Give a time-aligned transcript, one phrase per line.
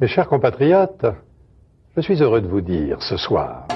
[0.00, 1.04] Mes chers compatriotes,
[1.94, 3.68] je suis heureux de vous dire ce soir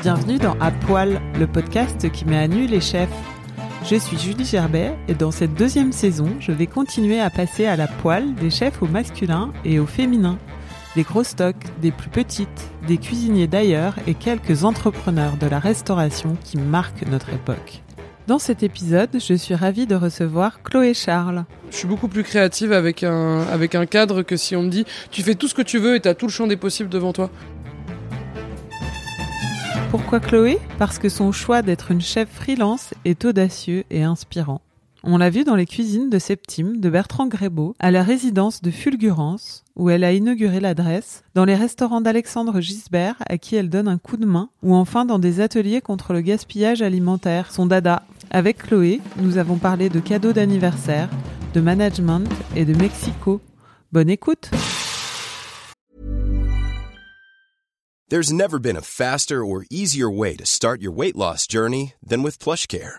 [0.00, 3.10] Bienvenue dans À Poil, le podcast qui met à nu les chefs.
[3.84, 7.76] Je suis Julie Gerbet et dans cette deuxième saison, je vais continuer à passer à
[7.76, 10.38] la poêle des chefs au masculin et au féminin.
[10.94, 16.36] Des gros stocks, des plus petites, des cuisiniers d'ailleurs et quelques entrepreneurs de la restauration
[16.44, 17.82] qui marquent notre époque.
[18.26, 21.44] Dans cet épisode, je suis ravie de recevoir Chloé Charles.
[21.70, 24.84] Je suis beaucoup plus créative avec un, avec un cadre que si on me dit
[25.10, 26.88] tu fais tout ce que tu veux et tu as tout le champ des possibles
[26.88, 27.30] devant toi.
[29.90, 30.58] Pourquoi Chloé?
[30.78, 34.60] Parce que son choix d'être une chef freelance est audacieux et inspirant.
[35.08, 38.72] On l'a vu dans les cuisines de Septime de Bertrand Grébeau, à la résidence de
[38.72, 43.86] Fulgurance, où elle a inauguré l'adresse, dans les restaurants d'Alexandre Gisbert, à qui elle donne
[43.86, 48.02] un coup de main, ou enfin dans des ateliers contre le gaspillage alimentaire, son dada.
[48.32, 51.08] Avec Chloé, nous avons parlé de cadeaux d'anniversaire,
[51.54, 53.40] de management et de Mexico.
[53.92, 54.50] Bonne écoute
[58.08, 62.24] There's never been a faster or easier way to start your weight loss journey than
[62.24, 62.98] with PlushCare.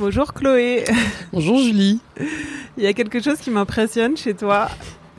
[0.00, 0.84] Bonjour Chloé
[1.32, 2.00] Bonjour Julie.
[2.76, 4.68] Il y a quelque chose qui m'impressionne chez toi,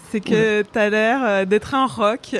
[0.09, 2.37] c'est que tu as l'air euh, d'être un rock,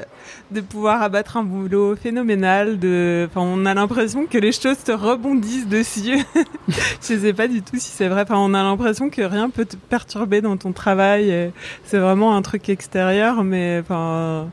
[0.49, 4.93] de pouvoir abattre un boulot phénoménal, de enfin on a l'impression que les choses te
[4.93, 6.23] rebondissent dessus.
[7.01, 9.65] Je sais pas du tout si c'est vrai, enfin on a l'impression que rien peut
[9.65, 11.51] te perturber dans ton travail,
[11.83, 14.47] c'est vraiment un truc extérieur mais enfin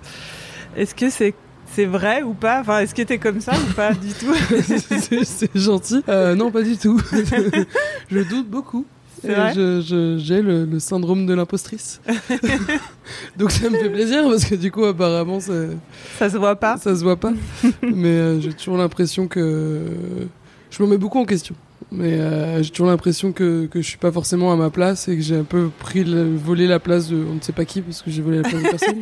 [0.76, 1.34] est-ce que c'est
[1.76, 2.60] c'est vrai ou pas?
[2.62, 4.34] Enfin, est-ce que t'es comme ça ou pas du tout?
[5.24, 6.02] C'est gentil.
[6.08, 6.98] Euh, non, pas du tout.
[8.10, 8.84] je doute beaucoup.
[9.22, 12.00] Je- j'ai le, le syndrome de l'impostrice.
[13.36, 15.52] Donc ça me fait plaisir parce que du coup apparemment ça,
[16.18, 17.32] Ça se voit pas ça se voit pas.
[17.82, 19.82] Mais euh, j'ai toujours l'impression que
[20.70, 21.54] je me mets beaucoup en question.
[21.92, 25.16] Mais euh, j'ai toujours l'impression que, que je suis pas forcément à ma place et
[25.16, 27.80] que j'ai un peu pris le, volé la place de on ne sait pas qui
[27.80, 28.98] parce que j'ai volé la place de personne.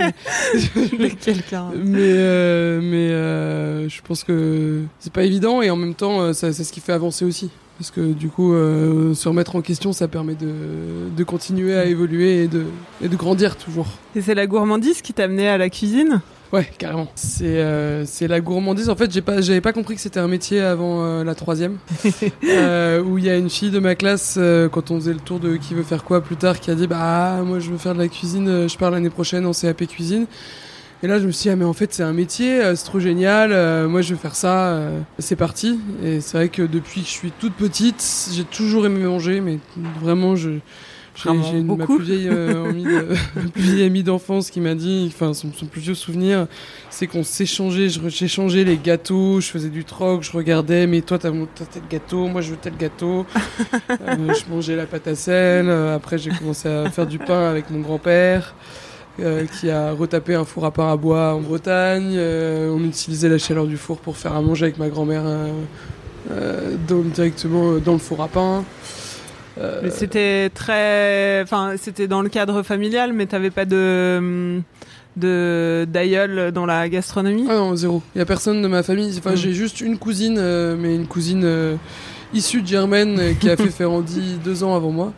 [0.99, 1.71] mais- quelqu'un.
[1.83, 6.53] mais euh, mais euh, je pense que c'est pas évident et en même temps c'est
[6.53, 10.35] ce qui fait avancer aussi parce que du coup se remettre en question ça permet
[10.35, 10.53] de,
[11.17, 12.65] de continuer à évoluer et de,
[13.03, 16.21] et de grandir toujours Et c'est la gourmandise qui t'a amené à la cuisine?
[16.55, 20.01] Ouais carrément c'est euh, c'est la gourmandise en fait j'ai pas j'avais pas compris que
[20.01, 21.79] c'était un métier avant euh, la troisième
[22.45, 24.39] euh, où il y a une fille de ma classe
[24.73, 26.87] quand on faisait le tour de qui veut faire quoi plus tard qui a dit
[26.87, 30.27] bah moi je veux faire de la cuisine je pars l'année prochaine en CAP cuisine
[31.05, 32.99] et là, je me suis dit, ah, mais en fait, c'est un métier, c'est trop
[32.99, 35.79] génial, euh, moi, je veux faire ça, euh, c'est parti.
[36.03, 39.59] Et c'est vrai que depuis que je suis toute petite, j'ai toujours aimé manger, mais
[40.01, 40.61] vraiment, je.
[41.53, 45.33] J'ai ma plus vieille, euh, amie de- plus vieille amie d'enfance qui m'a dit, enfin,
[45.33, 46.47] son, son plus vieux souvenir,
[46.91, 51.31] c'est qu'on s'échangeait, j'échangeais les gâteaux, je faisais du troc, je regardais, mais toi, t'as
[51.31, 53.27] tel gâteau, moi, je veux tel gâteau.
[54.01, 57.49] Euh, je mangeais la pâte à sel, euh, après, j'ai commencé à faire du pain
[57.49, 58.55] avec mon grand-père
[59.21, 62.15] euh, qui a retapé un four à pain à bois en Bretagne.
[62.17, 65.23] Euh, on utilisait la chaleur du four pour faire à manger avec ma grand-mère
[66.31, 66.77] euh,
[67.15, 68.65] directement dans le four à pain.
[69.59, 74.61] Euh, Mais c'était très, enfin, c'était dans le cadre familial, mais t'avais pas de
[75.17, 77.47] de d'aïeul dans la gastronomie?
[77.49, 78.03] Ah non, zéro.
[78.15, 79.15] Il y a personne de ma famille.
[79.19, 79.37] Enfin, Mm.
[79.37, 81.77] j'ai juste une cousine, euh, mais une cousine euh,
[82.33, 85.13] issue de Germaine qui a fait Ferrandi deux ans avant moi.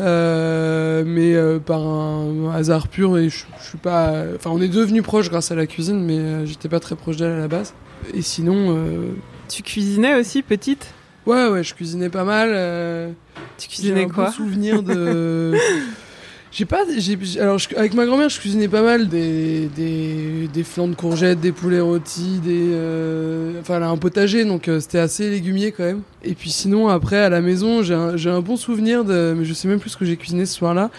[0.00, 4.24] Euh, mais euh, par un hasard pur, et je, suis pas.
[4.36, 7.18] Enfin, on est devenus proches grâce à la cuisine, mais euh, j'étais pas très proche
[7.18, 7.74] d'elle à la base.
[8.14, 9.10] Et sinon, euh,
[9.48, 10.94] Tu cuisinais aussi petite?
[11.30, 12.50] Ouais, ouais, je cuisinais pas mal.
[12.52, 13.10] euh,
[13.58, 14.26] Tu cuisinais un quoi?
[14.26, 15.54] bon souvenir de.
[16.52, 16.80] J'ai pas.
[16.98, 20.88] j'ai- j'ai- alors, je- avec ma grand-mère, je cuisinais pas mal des, des, des flancs
[20.88, 22.70] de courgettes, des poulets rôtis, des.
[22.72, 26.00] euh, Enfin, elle a un potager, donc euh, c'était assez légumier quand même.
[26.24, 29.32] Et puis sinon, après, à la maison, j'ai un, j'ai un bon souvenir de.
[29.38, 30.90] Mais je sais même plus ce que j'ai cuisiné ce soir-là.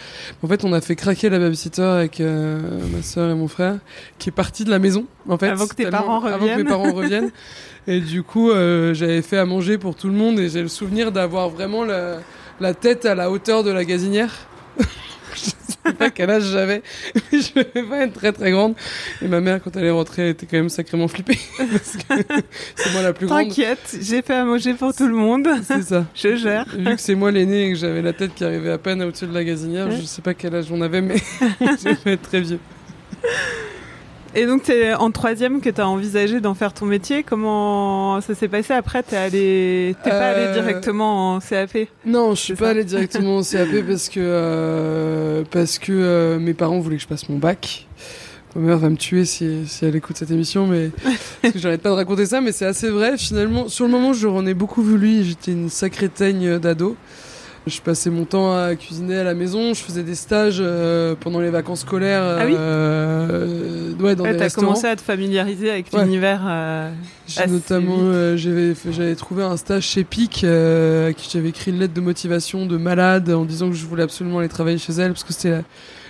[0.41, 2.59] En fait, on a fait craquer la babysitter avec euh,
[2.95, 3.75] ma soeur et mon frère,
[4.19, 5.49] qui est parti de la maison, en fait.
[5.49, 6.67] Avant que tes parents Avant que mes reviennent.
[6.67, 7.31] parents reviennent.
[7.87, 10.67] Et du coup, euh, j'avais fait à manger pour tout le monde et j'ai le
[10.67, 12.19] souvenir d'avoir vraiment la,
[12.59, 14.31] la tête à la hauteur de la gazinière.
[15.85, 16.81] sais pas quel âge j'avais,
[17.15, 18.75] mais je vais pas être très très grande.
[19.21, 21.39] Et ma mère, quand elle est rentrée, elle était quand même sacrément flippée.
[21.57, 22.23] parce que
[22.75, 23.47] c'est moi la plus grande.
[23.47, 25.47] T'inquiète, j'ai fait à manger pour tout le monde.
[25.63, 26.05] C'est ça.
[26.15, 26.65] Je gère.
[26.75, 29.27] Vu que c'est moi l'aîné et que j'avais la tête qui arrivait à peine au-dessus
[29.27, 29.97] de la gazinière, Ouais.
[29.99, 31.15] je sais pas quel âge on avait, mais
[31.59, 32.59] je vais être très vieux.
[34.33, 37.23] Et donc, c'est en troisième que tu as envisagé d'en faire ton métier.
[37.23, 39.03] Comment ça s'est passé après?
[39.03, 43.37] T'es allé, t'es pas allé Euh, directement en CAP Non, je suis pas allé directement
[43.37, 47.37] au CAP parce que euh, parce que euh, mes parents voulaient que je passe mon
[47.37, 47.87] bac.
[48.55, 50.91] Ma mère va me tuer si, si elle écoute cette émission, mais
[51.41, 53.17] parce que j'arrête pas de raconter ça, mais c'est assez vrai.
[53.17, 55.23] Finalement, sur le moment, je en ai beaucoup voulu.
[55.23, 56.95] J'étais une sacrée teigne d'ado.
[57.67, 59.75] Je passais mon temps à cuisiner à la maison.
[59.75, 62.23] Je faisais des stages euh, pendant les vacances scolaires.
[62.39, 64.67] Ah oui euh, ouais, dans Ouais, des T'as restaurants.
[64.69, 66.03] commencé à te familiariser avec Ouais.
[66.03, 66.41] l'univers.
[66.47, 66.91] euh,
[67.27, 71.77] J'ai notamment, euh, j'avais, trouvé un stage chez Pic, euh, à qui j'avais écrit une
[71.79, 75.11] lettre de motivation de malade en disant que je voulais absolument aller travailler chez elle
[75.11, 75.61] parce que c'était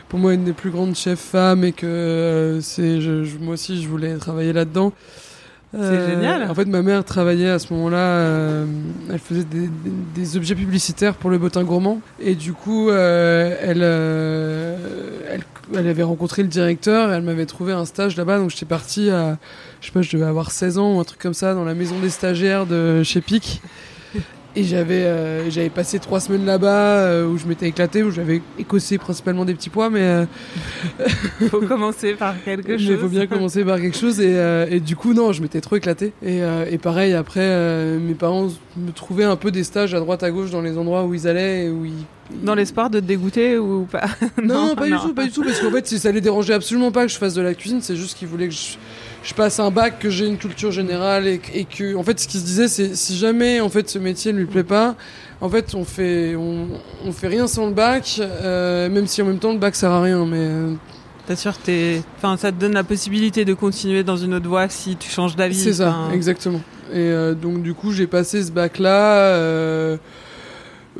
[0.07, 2.97] pour moi une des plus grandes chefs femmes et que euh, c'est,
[3.41, 4.93] moi aussi je voulais travailler là-dedans.
[5.73, 6.49] Euh, génial.
[6.49, 8.65] En fait, ma mère travaillait à ce moment-là, euh,
[9.09, 12.01] elle faisait des, des- des objets publicitaires pour le Botin Gourmand.
[12.19, 13.81] Et du coup, euh, elle,
[15.33, 15.41] elle,
[15.73, 18.37] elle avait rencontré le directeur et elle m'avait trouvé un stage là-bas.
[18.39, 19.37] Donc j'étais parti à,
[19.79, 21.73] je sais pas, je devais avoir 16 ans ou un truc comme ça, dans la
[21.73, 23.61] maison des stagiaires de chez Pic.
[24.53, 28.41] Et j'avais euh, j'avais passé trois semaines là-bas euh, où je m'étais éclaté, où j'avais
[28.59, 30.25] écossé principalement des petits pois, mais euh,
[31.49, 32.87] faut commencer par quelque chose.
[32.89, 34.19] il faut bien commencer par quelque chose.
[34.19, 36.11] Et, euh, et du coup non je m'étais trop éclaté.
[36.21, 40.31] Et, et pareil après mes parents me trouvaient un peu des stages à droite à
[40.31, 42.05] gauche dans les endroits où ils allaient et où ils
[42.43, 44.05] Dans l'espoir de te dégoûter ou pas?
[44.43, 46.91] Non, non, pas du tout pas du tout parce qu'en fait ça les dérangeait absolument
[46.91, 48.77] pas que je fasse de la cuisine c'est juste qu'ils voulaient que je,
[49.23, 52.19] je passe un bac que j'ai une culture générale et, que- et que en fait
[52.19, 54.95] ce qu'ils se disaient c'est si jamais en fait ce métier ne lui plaît pas
[55.41, 56.67] en fait on fait on,
[57.05, 59.91] on fait rien sans le bac euh, même si en même temps le bac sert
[59.91, 60.73] à rien mais euh,
[61.63, 62.01] t'es...
[62.17, 65.35] Enfin, ça te donne la possibilité de continuer dans une autre voie si tu changes
[65.35, 65.55] d'avis.
[65.55, 66.59] C'est ça, exactement.
[66.91, 68.89] Et euh, donc du coup, j'ai passé ce bac-là.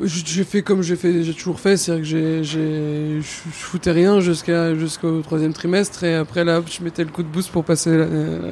[0.04, 4.74] J'ai fait comme j'ai fait, j'ai toujours fait, c'est-à-dire que j'ai, je foutais rien jusqu'à
[4.74, 8.06] jusqu'au troisième trimestre et après là, je mettais le coup de boost pour passer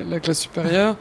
[0.10, 0.98] la classe supérieure.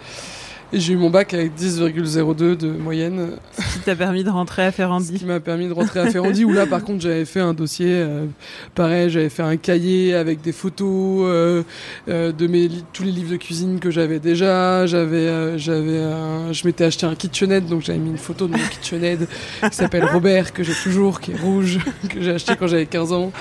[0.71, 3.31] Et j'ai eu mon bac avec 10,02 de moyenne,
[3.73, 5.15] Qui t'a permis de rentrer à ce Ferrandi.
[5.19, 6.45] qui m'a permis de rentrer à Ferrandi.
[6.45, 8.27] où là, par contre, j'avais fait un dossier, euh,
[8.75, 11.63] pareil, j'avais fait un cahier avec des photos euh,
[12.11, 14.85] euh, de mes tous les livres de cuisine que j'avais déjà.
[14.87, 18.59] J'avais, euh, j'avais, je m'étais acheté un KitchenAid, donc j'avais mis une photo de mon
[18.59, 19.27] KitchenAid
[19.71, 21.79] qui s'appelle Robert, que j'ai toujours, qui est rouge,
[22.11, 23.33] que j'ai acheté quand j'avais 15 ans.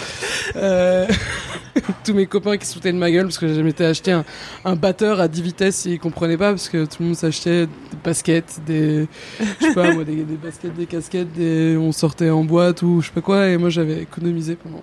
[2.03, 4.25] Tous mes copains qui se foutaient de ma gueule parce que je m'étais acheté un,
[4.65, 7.65] un batteur à 10 vitesses et ils comprenaient pas parce que tout le monde s'achetait
[7.65, 9.07] des baskets, des,
[9.39, 13.01] je sais pas moi, des, des baskets, des casquettes, des, on sortait en boîte ou
[13.01, 14.81] je sais pas quoi et moi j'avais économisé pendant.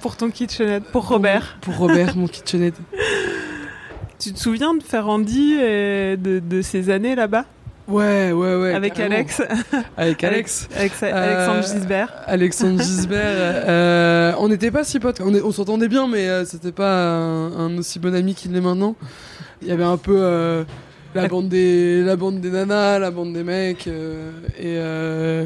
[0.00, 1.58] Pour ton kitchenette, pour Robert.
[1.60, 2.74] Pour Robert, mon KitchenAid.
[4.18, 7.44] Tu te souviens de Ferrandi et de, de ces années là-bas?
[7.88, 8.74] Ouais, ouais, ouais.
[8.74, 9.16] Avec carrément.
[9.16, 9.42] Alex
[9.96, 10.68] Avec Alex.
[10.76, 13.20] Avec Alexandre Gisbert Alexandre Gisbert.
[13.24, 15.20] euh, on n'était pas si potes.
[15.20, 18.94] On, s'entendait bien, mais euh, c'était pas un, un aussi bon ami qu'il l'est maintenant.
[19.62, 20.64] Il y avait un peu euh,
[21.14, 25.44] la bande des la bande des nanas, la bande des mecs, euh, et euh,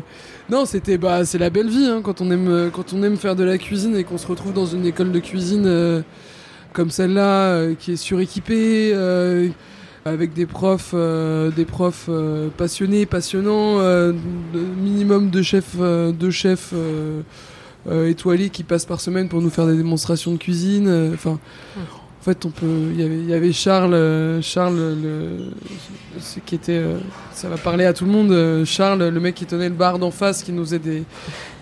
[0.48, 3.16] non, c'était bah c'est la belle vie hein, quand on aime euh, quand on aime
[3.16, 6.02] faire de la cuisine et qu'on se retrouve dans une école de cuisine euh,
[6.72, 8.92] comme celle-là, euh, qui est suréquipée.
[10.06, 14.12] Avec des profs, euh, des profs euh, passionnés, passionnants, euh,
[14.54, 16.72] de- minimum de chefs, de chefs
[18.08, 21.10] étoilés qui passent par semaine pour nous faire des démonstrations de cuisine.
[21.14, 21.38] Enfin,
[21.76, 22.66] en fait, on peut.
[22.92, 25.50] Il y avait, il y avait Charles, Charles, le,
[26.20, 26.82] ce qui était,
[27.32, 28.64] ça va parler à tout le monde.
[28.64, 31.04] Charles, le mec qui tenait le bar d'en face, qui nous faisait des,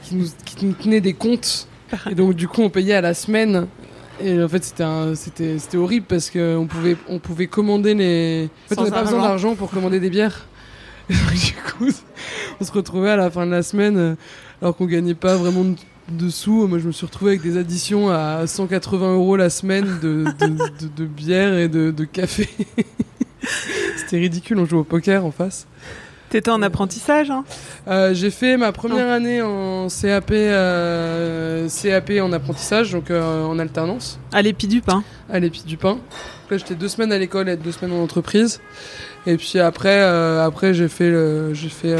[0.04, 1.68] qui nous, qui nous tenait des comptes.
[2.10, 3.66] Et donc, du coup, on payait à la semaine.
[4.22, 7.94] Et en fait, c'était un- c'était c'était horrible parce que on pouvait on pouvait commander
[7.94, 8.48] les.
[8.66, 9.28] En fait, Sans on n'avait pas besoin argent.
[9.28, 10.46] d'argent pour commander des bières.
[11.10, 11.88] Et donc, du coup,
[12.60, 14.16] on se retrouvait à la fin de la semaine
[14.62, 15.74] alors qu'on gagnait pas vraiment de,
[16.10, 16.66] de sous.
[16.66, 20.46] Moi, je me suis retrouvé avec des additions à 180 euros la semaine de, de,
[20.46, 22.48] de- de bière et de, de café.
[23.96, 24.58] C'était ridicule.
[24.58, 25.66] On jouait au poker en face.
[26.34, 27.44] T'étais en apprentissage, hein
[27.86, 33.56] Euh, j'ai fait ma première année en CAP, euh, CAP en apprentissage, donc euh, en
[33.60, 35.04] alternance, À l'épi du pain.
[35.30, 36.00] à l'épi du pain.
[36.50, 38.60] Là, j'étais deux semaines à l'école et deux semaines en entreprise.
[39.28, 41.14] Et puis après, après j'ai fait,
[41.54, 41.94] j'ai fait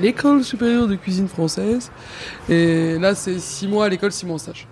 [0.00, 1.92] l'école supérieure de cuisine française.
[2.48, 4.66] Et là, c'est six mois à l'école, six mois en stage.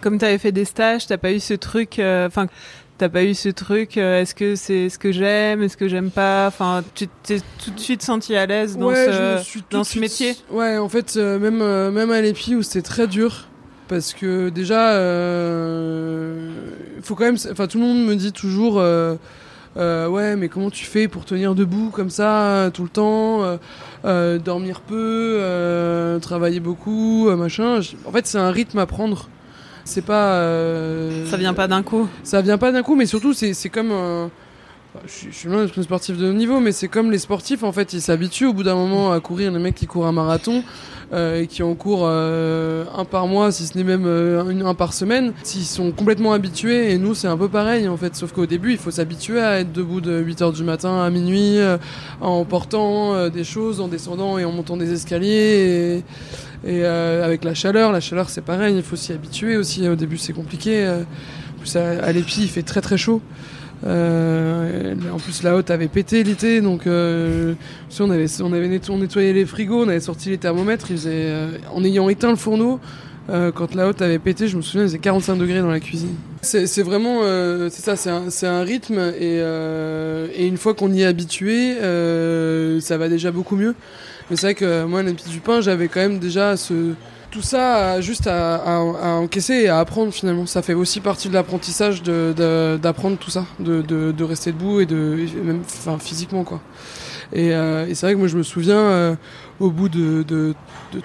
[0.00, 2.00] Comme t'avais fait des stages, t'as pas eu ce truc...
[2.00, 2.48] Enfin,
[2.98, 3.98] t'as pas eu ce truc...
[3.98, 6.46] euh, Est-ce que c'est ce que j'aime Est-ce que j'aime pas?
[6.46, 9.44] Enfin, tu t'es tout de suite senti à l'aise dans ouais, ce...
[9.44, 10.36] suis dans ce métier?
[10.50, 13.48] Ouais, en fait, euh, même, euh, même à l'épi où c'était très dur,
[13.88, 14.92] parce que déjà,
[17.02, 17.36] faut quand même.
[17.50, 18.76] Enfin, tout le monde me dit toujours.
[18.76, 23.58] ouais, mais comment tu fais pour tenir debout comme ça tout le temps,
[24.38, 27.80] dormir peu, travailler beaucoup, machin.
[28.06, 29.28] En fait, c'est un rythme à prendre.
[29.84, 30.34] C'est pas.
[30.36, 32.08] euh, Ça vient pas d'un coup.
[32.22, 34.30] ça vient pas d'un coup, mais surtout, c'est c'est comme un.
[35.06, 37.18] Je suis- je suis loin d'être un sportif de haut niveau, mais c'est comme les
[37.18, 39.50] sportifs, en fait, ils s'habituent au bout d'un moment à courir.
[39.50, 40.62] Les mecs qui courent un marathon
[41.12, 44.74] euh, et qui en courent euh, un par mois, si ce n'est même euh, un,
[44.74, 48.32] par semaine, s'ils sont complètement habitués, et nous, c'est un peu pareil, en fait, sauf
[48.32, 51.76] qu'au début, il faut s'habituer à être debout de 8h du matin à minuit, euh,
[52.20, 56.02] en portant euh, des choses, en descendant et en montant des escaliers,
[56.64, 57.90] et, euh, avec la chaleur.
[57.92, 59.88] La chaleur, c'est pareil, il faut s'y habituer aussi.
[59.88, 60.86] Au début, c'est compliqué.
[60.88, 63.20] en plus, à, à l'épi, il fait très très chaud.
[63.86, 67.54] Euh, en plus, la haute avait pété l'été, donc euh,
[67.90, 70.88] sais, on avait, nettoyé les frigos, on avait sorti les thermomètres.
[71.06, 72.80] Euh, en ayant éteint le fourneau,
[73.28, 76.14] quand la haute avait pété, je me souviens, il faisait 45 degrés dans la cuisine.
[76.42, 77.22] C'est vraiment,
[77.70, 77.96] c'est ça,
[78.28, 79.40] c'est un, rythme, et,
[80.46, 81.74] une fois qu'on y est habitué,
[82.80, 83.74] ça va déjà beaucoup mieux.
[84.30, 86.92] Mais c'est vrai que moi, l'épi du pain, j'avais quand même déjà ce,
[87.34, 90.46] tout ça juste à, encaisser et à apprendre finalement.
[90.46, 95.26] Ça fait aussi partie de l'apprentissage d'apprendre tout ça, de, de, rester debout et de
[95.42, 96.60] même enfin, physiquement quoi.
[97.32, 99.16] Et, euh, et c'est vrai que moi je me souviens euh,
[99.60, 100.54] au bout de, de,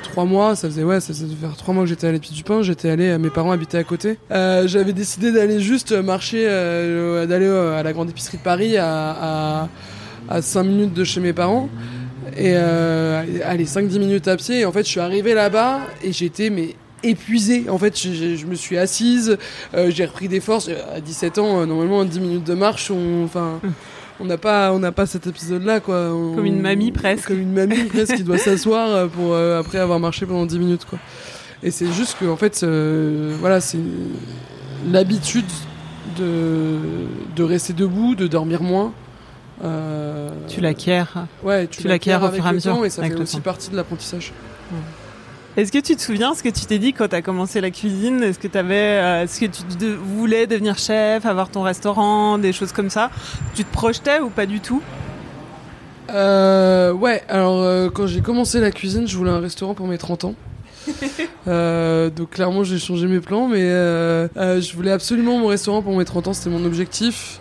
[0.04, 1.26] trois mois, ça faisait ouais, ça faisait
[1.58, 4.18] trois mois que j'étais à l'Épi du Pain, j'étais allé, mes parents habitaient à côté.
[4.32, 8.78] Euh, J'avais décidé d'aller juste marcher, euh, d'aller euh, à la grande épicerie de Paris
[8.78, 9.68] à,
[10.30, 11.70] à, 5 minutes de chez mes parents.
[12.38, 14.60] Et euh, allez, 5-10 minutes à pied.
[14.62, 17.70] Et en fait, je suis arrivé là-bas et j'étais mais épuisé.
[17.70, 19.38] En fait, je, je- je me suis assise,
[19.74, 20.70] euh, j'ai repris des forces.
[20.96, 23.62] À 17 ans, euh, normalement, 10 minutes de marche, on, enfin,
[24.20, 26.10] on n'a pas, on n'a pas cet épisode-là, quoi.
[26.14, 27.30] On- Comme une mamie, presque.
[27.30, 30.60] Comme une mamie presque qui doit s'asseoir euh, pour euh, après avoir marché pendant 10
[30.60, 31.00] minutes, quoi.
[31.64, 33.80] Et c'est juste que, en fait, euh, voilà, c'est
[34.92, 35.46] l'habitude
[36.18, 36.78] de,
[37.36, 38.94] de rester debout, de dormir moins.
[39.64, 41.04] Euh, Tu l'acquiers.
[41.44, 43.42] Ouais, tu, Tu l'acquiers au fur et à mesure, et ça fait aussi temps.
[43.42, 44.32] partie de l'apprentissage.
[45.58, 47.72] Est-ce que tu te souviens ce que tu t'es dit quand tu as commencé la
[47.72, 48.24] cuisine?
[48.24, 52.54] Est-ce que tu avais, est-ce que tu de- voulais devenir chef, avoir ton restaurant, des
[52.54, 53.10] choses comme ça?
[53.56, 54.82] Tu te projetais ou pas du tout?
[56.12, 59.98] Euh, ouais, alors euh, quand j'ai commencé la cuisine, je voulais un restaurant pour mes
[59.98, 60.36] 30 ans.
[61.48, 65.82] Euh, donc clairement j'ai changé mes plans, mais euh, euh, je voulais absolument mon restaurant
[65.82, 67.40] pour mes 30 ans, c'était mon objectif.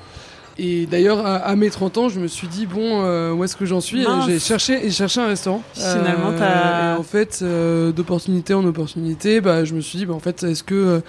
[0.61, 3.57] Et d'ailleurs à, à mes 30 ans, je me suis dit bon, euh, où est-ce
[3.57, 4.03] que j'en suis?
[4.27, 5.63] J'ai cherché, et cherché un restaurant.
[5.75, 10.15] Finalement, t'as- et en fait, euh, d'opportunité en opportunité, bah, je me suis dit bah,
[10.15, 11.01] en fait, est-ce que euh,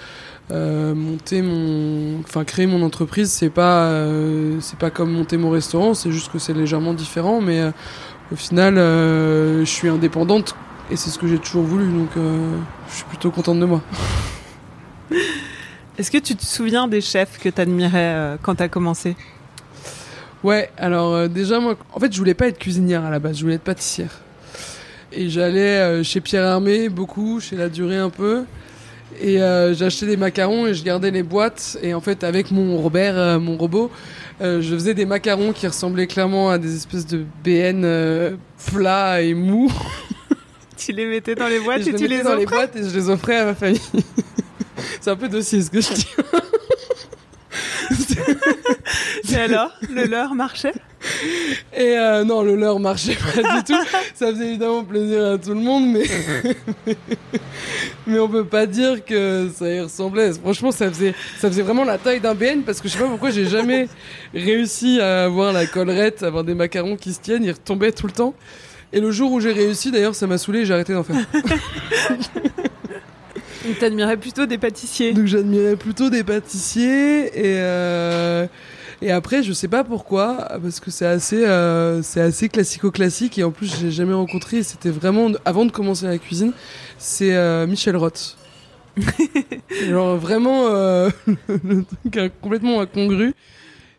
[0.51, 5.49] euh, monter mon, enfin créer mon entreprise, c'est pas, euh, c'est pas comme monter mon
[5.49, 7.71] restaurant, c'est juste que c'est légèrement différent, mais euh,
[8.31, 10.55] au final, euh, je suis indépendante
[10.91, 12.55] et c'est ce que j'ai toujours voulu, donc euh,
[12.91, 13.81] je suis plutôt contente de moi.
[15.97, 19.15] Est-ce que tu te souviens des chefs que tu admirais quand tu as commencé?
[20.43, 23.37] Ouais, alors euh, déjà moi, en fait, je voulais pas être cuisinière à la base,
[23.37, 24.19] je voulais être pâtissière.
[25.11, 28.45] Et j'allais euh, chez Pierre Hermé beaucoup, chez La Durée un peu.
[29.19, 31.77] Et euh, j'achetais des macarons et je gardais les boîtes.
[31.81, 33.91] Et en fait, avec mon Robert, euh, mon robot,
[34.41, 38.35] euh, je faisais des macarons qui ressemblaient clairement à des espèces de BN euh,
[38.71, 39.71] plats et mous.
[40.77, 42.73] Tu les mettais dans les boîtes Et je et, tu mettais les dans les boîtes
[42.77, 43.81] et je les offrais à ma famille.
[45.01, 46.07] C'est un peu dossier ce que je dis.
[49.31, 50.73] Et alors, le leur marchait?
[51.75, 53.79] Et euh, non, le leur marchait pas du tout.
[54.13, 56.03] Ça faisait évidemment plaisir à tout le monde, mais
[58.07, 60.33] mais on peut pas dire que ça y ressemblait.
[60.33, 63.07] Franchement, ça faisait ça faisait vraiment la taille d'un BN parce que je sais pas
[63.07, 63.87] pourquoi j'ai jamais
[64.33, 67.43] réussi à avoir la collerette, à avoir des macarons qui se tiennent.
[67.43, 68.33] Ils retombaient tout le temps.
[68.91, 70.61] Et le jour où j'ai réussi, d'ailleurs, ça m'a saoulé.
[70.61, 71.15] et J'ai arrêté d'en faire.
[73.65, 75.13] Donc t'admirais plutôt des pâtissiers?
[75.13, 78.47] Donc j'admirais plutôt des pâtissiers et euh,
[79.01, 83.43] et après je sais pas pourquoi parce que c'est assez euh, c'est assez classico-classique et
[83.43, 86.53] en plus j'ai jamais rencontré c'était vraiment avant de commencer la cuisine
[86.97, 88.37] c'est euh, Michel Roth.
[89.87, 91.09] Genre vraiment euh,
[91.47, 93.33] le truc complètement incongru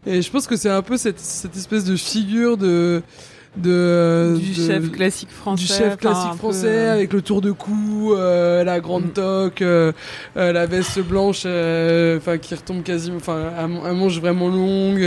[0.07, 3.03] et je pense que c'est un peu cette cette espèce de figure de
[3.57, 5.63] de du de- chef classique français.
[5.63, 9.13] du chef classique peu, français euh, avec le tour de cou, euh, la grande Mm.
[9.13, 9.93] toque, euh,
[10.37, 15.05] la veste blanche, enfin qui retombe quasiment, enfin un, un manche vraiment longue,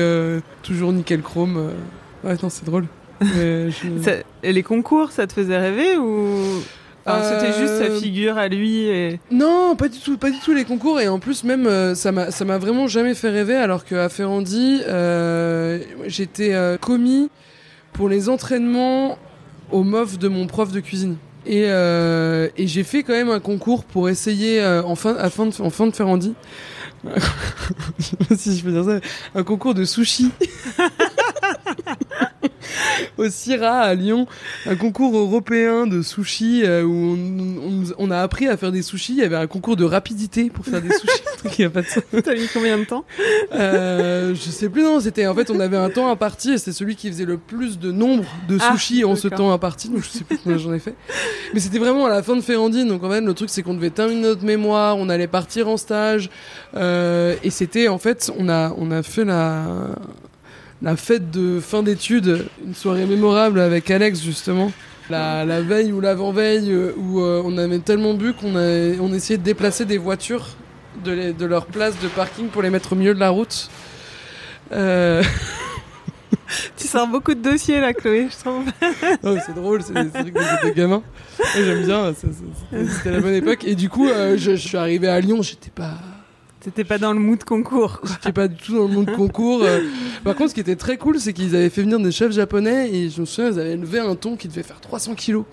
[0.62, 1.72] toujours nickel chrome.
[2.24, 2.86] Ouais, non, c'est drôle.
[3.22, 4.12] Mais je- ça-
[4.44, 6.42] et les concours, ça te faisait rêver ou?
[7.06, 10.54] Enfin, c'était juste sa figure à lui et Non, pas du tout, pas du tout
[10.54, 13.84] les concours et en plus même ça m'a ça m'a vraiment jamais fait rêver alors
[13.84, 17.30] qu'à Ferrandi euh, j'étais euh, commis
[17.94, 19.18] pour les entraînements
[19.72, 21.18] au MOF de mon prof de cuisine.
[21.46, 25.46] Et, euh, et j'ai fait quand même un concours pour essayer euh, en fin, afin
[25.46, 25.92] de, en fin de
[27.04, 29.00] pas si je peux dire ça.
[29.36, 30.32] Un concours de sushi.
[33.18, 34.28] au CIRA à Lyon,
[34.66, 38.82] un concours européen de sushi euh, où on, on- on a appris à faire des
[38.82, 39.14] sushis.
[39.14, 41.22] Il y avait un concours de rapidité pour faire des sushis.
[41.38, 42.20] truc qui a pas de.
[42.22, 43.06] T'as mis combien de temps
[43.54, 46.72] Euh, je sais plus non, c'était en fait on avait un temps imparti et c'était
[46.72, 49.90] celui qui faisait le plus de nombre de Ah, sushis en ce temps imparti.
[49.90, 50.96] Donc je sais plus combien j'en ai fait.
[51.54, 52.88] Mais c'était vraiment à la fin de Ferrandine.
[52.88, 55.78] Donc en fait le truc c'est qu'on devait terminer notre mémoire, on allait partir en
[55.78, 56.30] stage
[56.76, 59.66] euh, et c'était en fait on a on a fait la
[60.84, 64.72] la fête de fin d'études, une soirée mémorable avec Alex justement.
[65.10, 69.14] La, la veille ou l'avant-veille euh, où euh, on avait tellement bu qu'on a, on
[69.14, 70.46] essayait de déplacer des voitures
[71.04, 73.70] de, les- de leur place de parking pour les mettre au milieu de la route.
[74.72, 75.24] Euh...
[76.78, 78.64] Tu sors beaucoup de dossiers là, Chloé, je trouve.
[79.24, 81.02] oh, c'est drôle, c'est des trucs de, de gamins.
[81.40, 83.64] Moi, J'aime bien, c'était c'était la bonne époque.
[83.66, 85.96] Et du coup, euh, je, je suis arrivé à Lyon, j'étais pas,
[86.64, 88.00] T'étais pas dans le mood concours.
[88.10, 89.62] j'étais pas du tout dans le monde concours.
[89.64, 89.82] euh.
[90.24, 92.90] Par contre, ce qui était très cool, c'est qu'ils avaient fait venir des chefs japonais
[92.94, 95.44] et je me souviens, ils avaient levé un thon qui devait faire 300 kilos.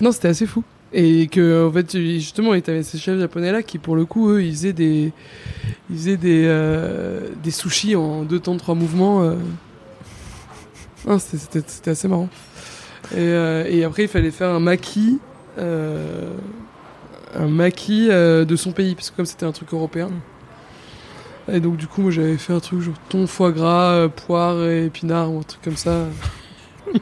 [0.00, 0.64] Non, c'était assez fou.
[0.92, 4.06] Et que, en fait, justement, il y avait ces chefs japonais là qui, pour le
[4.06, 5.12] coup, eux, ils faisaient des,
[5.90, 9.22] ils faisaient des, euh, des sushis en deux temps, trois mouvements.
[9.22, 9.34] euh.
[11.18, 12.28] C'était- c'était c'était assez marrant.
[13.12, 15.18] Et, euh, et après, il fallait faire un maquis,
[15.58, 16.32] euh,
[17.34, 20.10] un maquis euh, de son pays, parce que comme c'était un truc européen.
[21.50, 24.62] Et donc, du coup, moi, j'avais fait un truc genre thon, foie gras, euh, poire
[24.64, 26.06] et épinards ou un truc comme ça.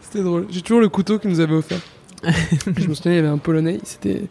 [0.00, 0.46] c'était drôle.
[0.50, 1.80] J'ai toujours le couteau qu'ils nous avait offert.
[2.24, 4.22] je me souviens, il y avait un Polonais, il s'était,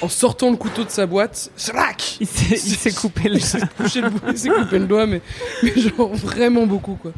[0.00, 4.48] en sortant le couteau de sa boîte, slack Il s'est coupé le bout- il s'est
[4.48, 5.20] coupé le doigt, mais,
[5.62, 7.12] mais genre vraiment beaucoup quoi.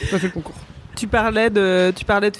[0.00, 0.56] J'ai pas fait le concours.
[1.02, 2.36] Tu parlais de, tu parlais de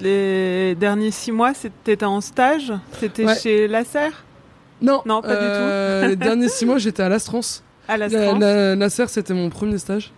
[0.00, 2.72] les derniers six mois, c'était en stage?
[2.98, 3.38] C'était Ouais.
[3.38, 4.08] chez Lasser?
[4.80, 6.08] Non, Non, pas du tout.
[6.08, 7.62] Les derniers six mois, j'étais à l'Astrance.
[7.86, 10.12] À la La, France la, la serre, c'était mon premier stage.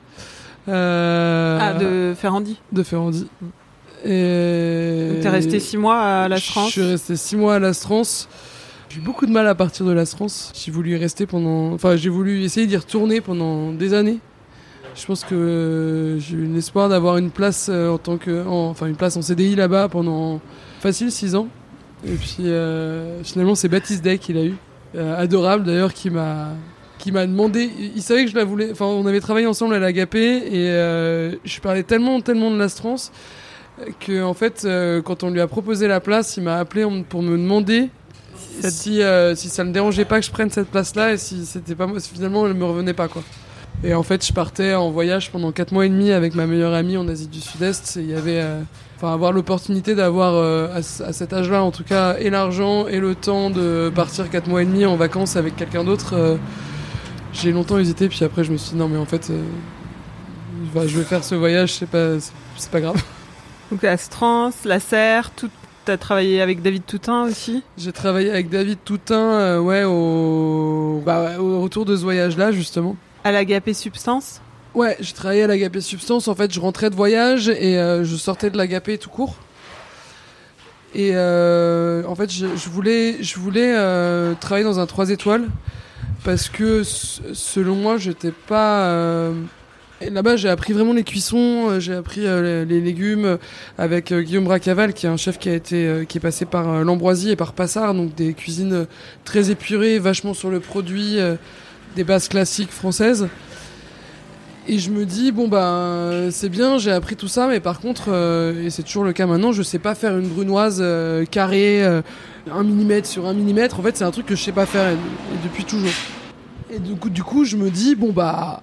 [0.69, 2.61] Euh, Ah, de Ferrandi.
[2.71, 3.27] de Ferrandi.
[4.05, 5.09] Et...
[5.15, 8.29] Donc t'es resté six mois à la Je suis resté six mois à l'Astrance.
[8.91, 10.53] J'ai eu beaucoup de mal à partir de l'Astrance.
[10.55, 11.73] J'ai voulu rester pendant.
[11.73, 14.21] Enfin, j'ai voulu essayer d'y retourner pendant des années.
[14.95, 18.47] Je pense que j'ai eu l'espoir d'avoir une place euh, en tant que.
[18.47, 20.41] en- Enfin, une place en CDI là-bas pendant
[20.81, 21.49] facile six ans.
[22.07, 24.55] Et puis euh, finalement, c'est Baptiste Day qui l'a eu.
[24.95, 26.49] Euh, adorable d'ailleurs, qui m'a
[26.99, 29.81] qui m'a demandé, il savait que je la voulais, enfin on avait travaillé ensemble à
[29.81, 33.11] l'Agapé et euh, je parlais tellement tellement de l'Astrance
[33.99, 34.69] que en fait
[35.05, 37.89] quand on lui a proposé la place, il m'a appelé pour me demander
[38.71, 41.45] si euh, si ça ne dérangeait pas que je prenne cette place là et si
[41.45, 43.23] c'était pas moi, finalement elle me revenait pas quoi.
[43.85, 46.73] Et en fait, je partais en voyage pendant 4 mois et demi avec ma meilleure
[46.73, 47.97] amie en Asie du Sud-Est.
[47.97, 48.61] Il y avait, euh,
[48.97, 52.87] enfin, avoir l'opportunité d'avoir, euh, à, ce- à cet âge-là, en tout cas, et l'argent
[52.87, 56.15] et le temps de partir 4 mois et demi en vacances avec quelqu'un d'autre.
[56.15, 56.37] euh,
[57.33, 59.33] j'ai longtemps hésité, puis après, je me suis dit, non, mais en fait,
[60.75, 63.03] bah, je vais faire ce voyage, c'est pas, c'est- pas grave.
[63.71, 65.49] Donc la Strance, la Serre, tout.
[65.85, 67.65] T'as travaillé avec David Toutin aussi?
[67.77, 72.53] J'ai travaillé avec David Toutin, euh, ouais, au, bah, ouais, au retour de ce voyage-là,
[72.53, 72.95] justement.
[73.25, 74.41] À l'Agapé Substance
[74.75, 76.27] Ouais, j'ai travaillé à l'Agapé Substance.
[76.27, 79.37] En fait, je rentrais de voyage et euh, je sortais de l'Agapé tout court.
[80.95, 85.45] Et euh, en fait, je, voulais, je voulais euh, travailler dans un 3 étoiles
[86.25, 89.31] parce que selon moi, j'étais pas.
[90.01, 93.39] Là-bas, j'ai appris vraiment les cuissons, j'ai appris les, légumes
[93.79, 97.31] avec Guillaume Bracaval, qui est un chef qui a été, qui est passé par l'Ambroisie
[97.31, 98.87] et par Passard, donc des cuisines
[99.25, 101.19] très épurées, vachement sur le produit,
[101.97, 103.29] des bases classiques françaises.
[104.69, 108.05] Et je me dis bon bah c'est bien, j'ai appris tout ça, mais par contre,
[108.09, 111.85] euh, et c'est toujours le cas maintenant, je sais pas faire une brunoise euh, carrée,
[111.85, 112.01] euh,
[112.51, 113.81] un millimètre sur un millimètre.
[113.81, 114.97] En fait, c'est un truc que je sais pas faire
[115.43, 115.91] depuis toujours.
[116.71, 118.63] Et du coup, du coup, je me dis bon bah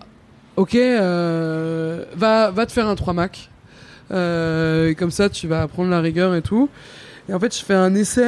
[0.56, 3.50] ok, euh, va va te faire un 3 Mac.
[4.10, 6.70] Comme ça, tu vas apprendre la rigueur et tout.
[7.28, 8.24] Et en fait, je fais un essai.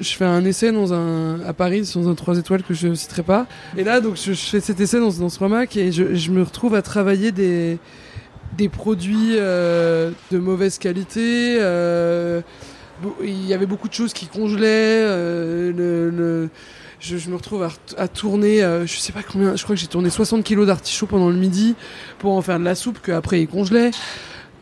[0.00, 3.22] Je fais un essai dans un, à Paris, dans un 3 étoiles que je citerai
[3.22, 3.46] pas.
[3.76, 6.74] Et là, donc, je, fais cet essai dans, dans ce Mac et je, me retrouve
[6.74, 7.78] à travailler des,
[8.56, 11.58] des produits euh, de mauvaise qualité.
[11.60, 12.40] euh,
[13.22, 14.66] il y avait beaucoup de choses qui congelaient.
[14.66, 16.48] euh,
[17.00, 20.42] je, me retrouve à, tourner, je sais pas combien, je crois que j'ai tourné 60
[20.42, 21.76] kilos d'artichauts pendant le midi
[22.18, 23.92] pour en faire de la soupe qu'après ils congelaient.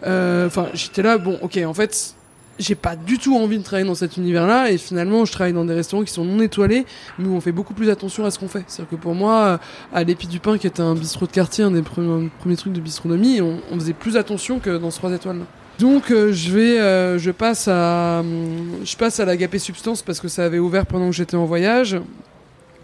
[0.03, 2.16] Enfin, j'étais là, bon, ok, en fait,
[2.59, 5.65] j'ai pas du tout envie de travailler dans cet univers-là et finalement je travaille dans
[5.65, 6.87] des restaurants qui sont non étoilés
[7.19, 8.65] mais où on fait beaucoup plus attention à ce qu'on fait.
[8.67, 9.61] C'est-à-dire que pour moi,
[9.93, 12.81] à l'Épi du Pain qui était un bistrot de quartier, un des premiers, trucs de
[12.81, 15.37] bistronomie, on, faisait plus attention que dans ce 3 étoiles.
[15.39, 15.45] -là.
[15.79, 20.21] Donc euh, je vais, euh, je passe à, hum, je passe à l'Agapé Substance parce
[20.21, 21.99] que ça avait ouvert pendant que j'étais en voyage.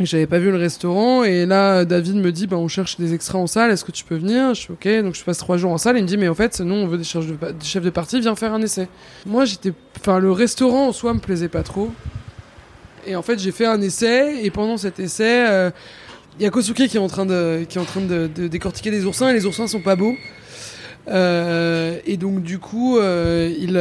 [0.04, 3.38] J'avais pas vu le restaurant et là David me dit bah on cherche des extras
[3.38, 4.54] en salle, est-ce que tu peux venir?
[4.54, 6.28] Je suis ok, donc je passe trois jours en salle et il me dit mais
[6.28, 8.88] en fait nous on veut des chefs de, des partie, viens faire un essai.
[9.26, 11.90] Moi j'étais, enfin le restaurant en soi me plaisait pas trop
[13.06, 15.70] et en fait j'ai fait un essai et pendant cet essai euh,
[16.38, 18.90] il y a Kosuke qui est en train de, qui est en train de, décortiquer
[18.90, 20.16] des oursins et les oursins sont pas beaux.
[21.08, 23.74] Euh, et donc du coup, euh, il,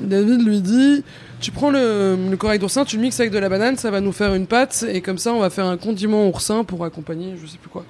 [0.00, 1.04] David lui dit,
[1.44, 4.12] tu prends le, corail d'oursin, tu le mixes avec de la banane, ça va nous
[4.12, 7.46] faire une pâte et comme ça on va faire un condiment oursin pour accompagner, je
[7.46, 7.84] sais plus quoi.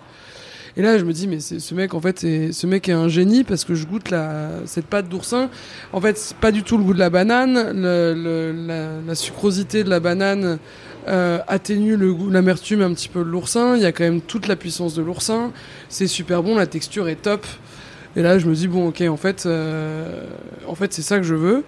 [0.77, 3.07] Et là, je me dis, mais ce mec, en fait, c'est- ce mec est un
[3.07, 4.13] génie parce que je goûte
[4.67, 5.49] cette pâte d'oursin.
[5.93, 7.55] En fait, c'est pas du tout le goût de la banane.
[9.07, 10.59] La, sucrosité de la banane
[11.07, 11.97] euh, atténue
[12.29, 13.77] l'amertume un petit peu de l'oursin.
[13.77, 15.53] Il y a quand même toute la puissance de l'oursin.
[15.89, 17.47] C'est super bon, la texture est top.
[18.17, 20.25] Et là, je me dis, bon, ok, en fait, euh,
[20.67, 21.63] en fait c'est ça que je veux.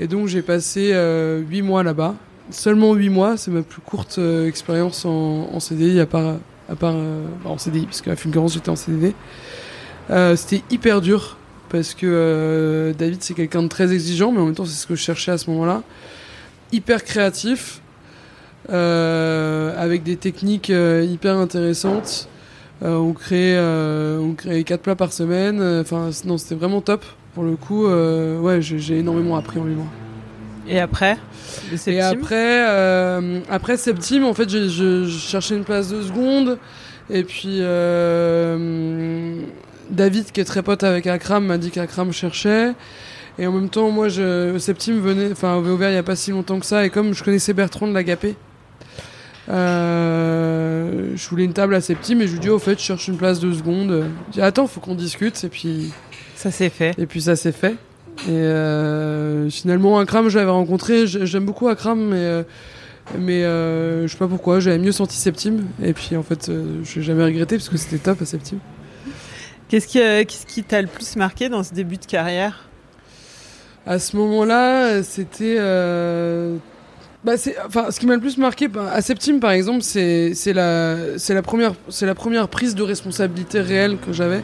[0.00, 2.14] Et donc, j'ai passé euh, 8 mois là-bas.
[2.50, 6.36] Seulement 8 mois, c'est ma plus courte euh, expérience en, en CDI, à part,
[6.70, 9.14] à part euh, en CDI, parce qu'à Fulgurance, j'étais en CDD.
[10.36, 11.36] C'était hyper dur,
[11.68, 14.96] parce que David, c'est quelqu'un de très exigeant, mais en même temps, c'est ce que
[14.96, 15.82] je cherchais à ce moment-là.
[16.72, 17.80] Hyper créatif,
[18.68, 22.28] avec des techniques hyper intéressantes.
[22.82, 25.62] On euh, on créait quatre plats par semaine.
[25.62, 27.04] Enfin, non, c'était vraiment top.
[27.34, 29.86] Pour le coup, euh, ouais, j'ai énormément appris en 8 mois.
[30.68, 31.16] Et après
[31.72, 36.58] Et septime après, euh, après Septime, en fait, je, cherchais une place de seconde.
[37.08, 39.42] Et puis, euh,
[39.90, 42.72] David, qui est très pote avec Akram, m'a dit qu'Akram cherchait.
[43.38, 46.16] Et en même temps, moi, je, Septime venait, enfin, avait ouvert il y a pas
[46.16, 46.84] si longtemps que ça.
[46.84, 48.36] Et comme je connaissais Bertrand de l'Agapé,
[49.48, 53.08] euh, je voulais une table à Septime et je lui dis, au fait, je cherche
[53.08, 54.04] une place de seconde.
[54.28, 55.42] Je dis, attends, faut qu'on discute.
[55.42, 55.92] Et puis,
[56.40, 56.94] Ça s'est fait.
[56.98, 57.74] et puis ça s'est fait.
[58.26, 61.06] Et euh, finalement, Akram, je l'avais rencontré.
[61.06, 62.42] J'aime beaucoup Akram, mais, euh,
[63.18, 64.58] mais euh, je sais pas pourquoi.
[64.60, 65.66] J'avais mieux senti Septime.
[65.82, 68.58] Et puis en fait, euh, je n'ai jamais regretté parce que c'était top à Septime.
[69.68, 72.68] Qu'est-ce qui, euh, qu'est-ce qui t'a le plus marqué dans ce début de carrière?
[73.86, 75.56] À ce moment-là, c'était.
[75.58, 76.56] euh,
[77.22, 80.32] Bah, c'est, enfin, ce qui m'a le plus marqué bah, à Septime, par exemple, c'est,
[80.34, 84.42] c'est, la, c'est, la première, c'est la première prise de responsabilité réelle que j'avais.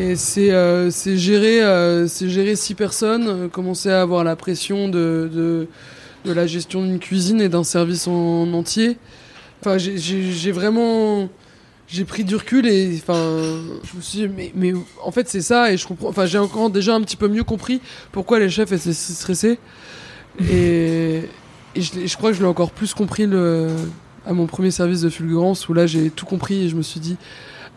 [0.00, 5.68] Et c'est, euh, gérer, euh, six personnes, euh, commencer à avoir la pression de,
[6.24, 8.96] la gestion d'une cuisine et d'un service en, entier.
[9.60, 11.28] Enfin, j'ai, vraiment.
[11.86, 15.70] J'ai pris du recul et enfin, je me suis dit, mais, en fait c'est ça
[15.70, 16.08] et je comprends.
[16.08, 19.58] Enfin, j'ai encore déjà un petit peu mieux compris pourquoi les chefs étaient si stressés.
[20.50, 21.22] Et,
[21.76, 25.74] je, crois que je l'ai encore plus compris à mon premier service de fulgurance où
[25.74, 27.16] là j'ai tout compris et je me suis dit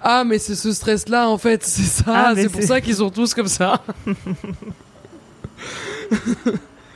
[0.04, 2.96] ah mais c'est ce stress là en fait c'est ça Ah, c'est pour ça qu'ils
[2.96, 3.82] sont tous comme ça.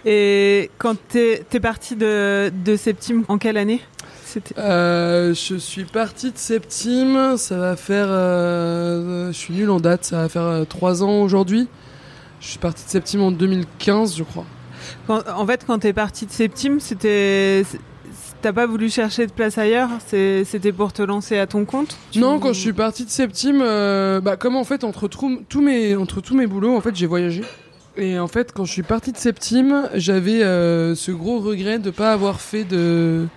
[0.05, 3.81] Et quand t'es, t'es parti de, de Septime, en quelle année
[4.25, 9.79] C'était Euh, je suis parti de Septime, ça va faire euh, je suis nul en
[9.79, 11.67] date, ça va faire euh, trois ans aujourd'hui.
[12.39, 14.45] Je suis parti de Septime en 2015 je crois.
[15.07, 17.65] Quand- en fait, quand t'es parti de Septime, c'était.
[18.41, 22.39] T'as pas voulu chercher de place ailleurs C'était pour te lancer à ton compte Non,
[22.39, 26.21] quand je suis parti de Septime, euh, bah, comme en fait, entre tous mes, entre
[26.21, 27.43] tous mes boulots, en fait, j'ai voyagé.
[27.97, 31.89] Et en fait, quand je suis parti de Septime, j'avais euh, ce gros regret de
[31.89, 33.27] pas avoir fait de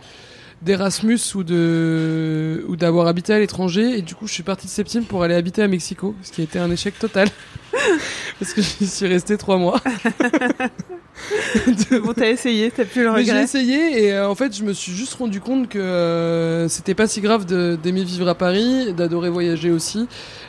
[0.63, 3.99] d'Erasmus ou de ou d'avoir habité à l'étranger.
[3.99, 6.43] Et du coup je suis parti de Septime pour aller habiter à Mexico ce qui
[6.43, 7.29] a été un échec total.
[8.39, 9.81] Parce que j'y suis resté trois mois
[12.05, 13.45] Bon, t'as essayé, t'as plus le Mais j'ai regret.
[13.45, 17.07] essayé et euh, en fait je me suis juste rendu compte que euh, c'était pas
[17.07, 20.07] si grave d'aimer vivre à Paris, d'adorer voyager aussi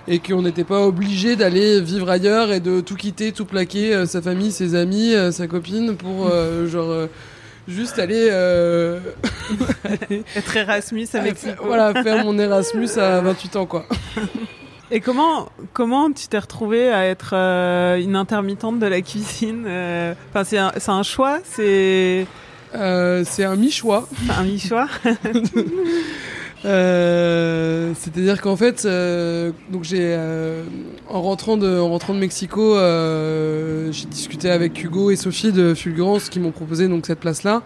[0.08, 4.06] et qu'on n'était pas obligé d'aller vivre ailleurs et de tout quitter, tout plaquer, euh,
[4.06, 6.32] sa famille, ses amis, euh, sa copine pour
[6.68, 7.08] genre
[7.68, 9.00] juste aller, euh,
[9.84, 11.64] aller- Être Erasmus Mexico.
[11.66, 13.86] voilà faire mon Erasmus à 28 ans quoi.
[14.94, 20.14] Et comment, comment tu t'es retrouvée à être euh, une intermittente de la cuisine euh,
[20.30, 22.28] Enfin, c'est un, c'est un choix, c'est
[22.76, 24.08] Euh, c'est un mi-choix.
[24.38, 24.88] un mi-choix.
[26.64, 30.64] Euh, C'est-à-dire qu'en fait, euh, donc j'ai euh,
[31.10, 32.76] en rentrant de en rentrant de Mexico,
[33.92, 37.64] j'ai discuté avec Hugo et Sophie de Fulgurance qui m'ont proposé donc cette place-là.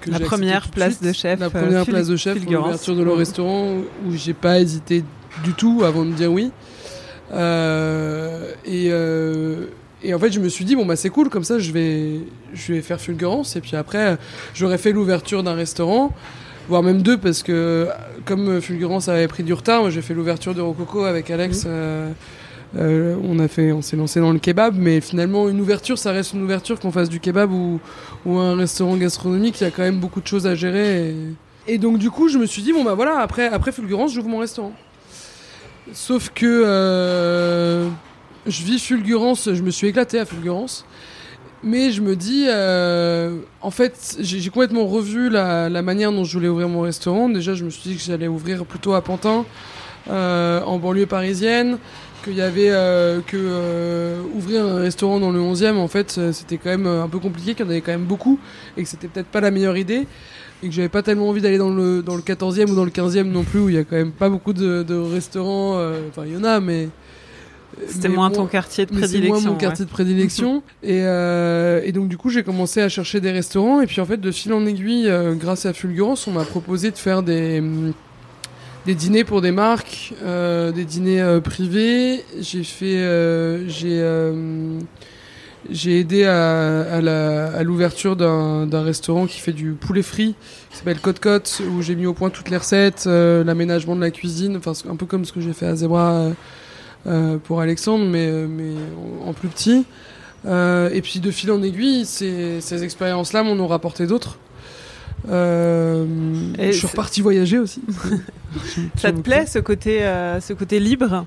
[0.00, 1.08] que La première place suite.
[1.08, 5.02] de chef, La première place de chef l'ouverture de leur restaurant où j'ai pas hésité
[5.44, 6.50] du tout avant de dire oui.
[7.32, 9.66] Euh, et euh,
[10.04, 12.20] et en fait, je me suis dit bon bah c'est cool comme ça, je vais
[12.52, 14.18] je vais faire Fulgurance et puis après
[14.54, 16.12] j'aurais fait l'ouverture d'un restaurant
[16.68, 17.88] voire même deux parce que
[18.24, 22.10] comme Fulgurance avait pris du retard, moi j'ai fait l'ouverture de Rococo avec Alex euh,
[22.76, 26.10] euh, on a fait, on s'est lancé dans le kebab, mais finalement une ouverture, ça
[26.10, 27.80] reste une ouverture qu'on fasse du kebab ou,
[28.24, 29.60] ou un restaurant gastronomique.
[29.60, 31.10] Il y a quand même beaucoup de choses à gérer.
[31.10, 34.14] Et, et donc du coup, je me suis dit bon bah voilà, après après Fulgurance,
[34.14, 34.72] j'ouvre mon restaurant.
[35.92, 37.88] Sauf que euh,
[38.46, 40.84] je vis Fulgurance, je me suis éclaté à Fulgurance.
[41.64, 46.32] Mais je me dis, euh, en fait, j'ai complètement revu la, la manière dont je
[46.32, 47.28] voulais ouvrir mon restaurant.
[47.28, 49.44] Déjà, je me suis dit que j'allais ouvrir plutôt à Pantin,
[50.10, 51.78] euh, en banlieue parisienne,
[52.24, 56.32] qu'il y avait euh, que euh, ouvrir un restaurant dans le 11e, en fait, euh,
[56.32, 58.40] c'était quand même un peu compliqué, qu'il y en avait quand même beaucoup,
[58.76, 60.06] et que c'était peut-être pas la meilleure idée,
[60.62, 62.90] et que j'avais pas tellement envie d'aller dans le, dans le 14e ou dans le
[62.90, 65.78] 15e non plus, où il y a quand même pas beaucoup de, de restaurants.
[65.78, 66.88] euh, Enfin, il y en a, mais.
[67.88, 69.32] C'était moins bon, ton quartier de prédilection.
[69.34, 69.58] moins mon ouais.
[69.58, 70.62] quartier de prédilection.
[70.82, 74.04] et, euh, et donc du coup j'ai commencé à chercher des restaurants et puis en
[74.04, 77.60] fait de fil en aiguille, euh, grâce à Fulgurance, on m'a proposé de faire des
[77.60, 77.94] hum,
[78.84, 82.24] des dîners pour des marques, euh, des dîners privés.
[82.40, 84.02] J'ai fait, j'ai
[85.70, 90.34] j'ai aidé à, à la- à l'ouverture d'un restaurant qui fait du poulet frit,
[90.70, 94.00] qui s'appelle Côte Côte, où j'ai mis au point toutes les recettes, euh, l'aménagement de
[94.00, 96.32] la cuisine, enfin un peu comme ce que j'ai fait à Zebra euh,
[97.06, 98.72] euh, pour Alexandre, mais, mais
[99.24, 99.84] en, plus petit.
[100.46, 104.38] Euh, et puis de fil en aiguille, ces, ces expériences-là m'en ont rapporté d'autres.
[105.30, 106.04] Euh,
[106.58, 107.80] je suis reparti voyager aussi.
[108.96, 111.24] Ça te plaît ce côté, euh, ce côté libre?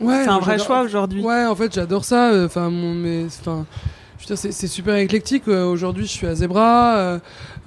[0.00, 1.22] Ouais, C'est un vrai choix aujourd'hui.
[1.22, 2.30] Ouais, en fait, j'adore ça.
[2.32, 3.64] euh, Enfin, mon, mais, enfin,
[4.18, 5.44] je veux dire, c'est, super éclectique.
[5.48, 7.18] euh, Aujourd'hui, je suis à Zebra.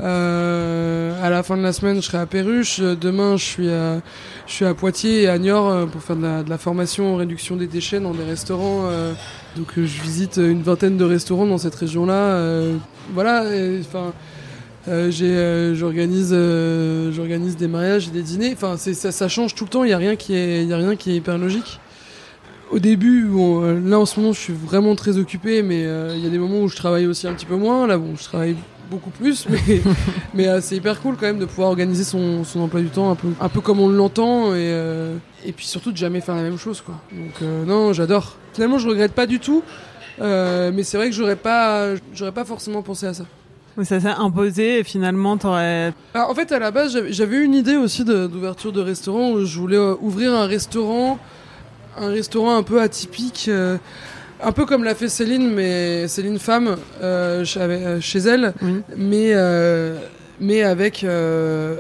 [0.02, 2.80] euh, à la fin de la semaine, je serai à Perruche.
[2.80, 4.02] Demain, je suis à,
[4.48, 7.18] je suis à Poitiers et à Niort pour faire de la, de la formation en
[7.18, 8.84] réduction des déchets dans des restaurants.
[8.86, 9.14] euh,
[9.58, 12.14] donc, je visite une vingtaine de restaurants dans cette région-là.
[12.14, 12.76] euh,
[13.14, 13.44] voilà.
[13.82, 14.14] Enfin.
[14.88, 18.54] euh, j'ai, euh, j'organise, euh, j'organise des mariages et des dîners.
[18.54, 19.84] Enfin, c'est, ça, ça change tout le temps.
[19.84, 21.80] Il y a rien qui est, il y a rien qui est hyper logique
[22.72, 26.14] au début, bon, euh, là en ce moment je suis vraiment très occupé, mais euh,
[26.16, 27.88] il y a des moments où je travaille aussi un petit peu moins.
[27.88, 28.56] Là, bon, je travaille
[28.92, 29.82] beaucoup plus, mais,
[30.34, 33.12] mais euh, c'est hyper cool quand même de pouvoir organiser son, son emploi du temps
[33.12, 36.36] un peu, un peu comme on l'entend et, euh, et puis surtout de jamais faire
[36.36, 36.82] la même chose.
[36.82, 36.96] Quoi.
[37.12, 38.36] Donc, non, j'adore.
[38.54, 39.64] Finalement, je regrette pas du tout,
[40.20, 43.26] mais c'est vrai que j'aurais pas, j'aurais pas forcément pensé à ça.
[43.78, 45.94] Mais ça s'est imposé et finalement t'aurais.
[46.14, 49.32] Alors, en fait, à la base, j'avais- une idée aussi de- d'ouverture de restaurant.
[49.32, 51.18] où Je voulais ouvrir un restaurant,
[52.00, 53.78] un restaurant un peu atypique, euh,
[54.44, 58.82] un peu comme l'a fait Céline, mais Céline femme euh, chez, euh, chez elle, Oui.
[58.96, 59.34] mais
[60.42, 61.04] mais avec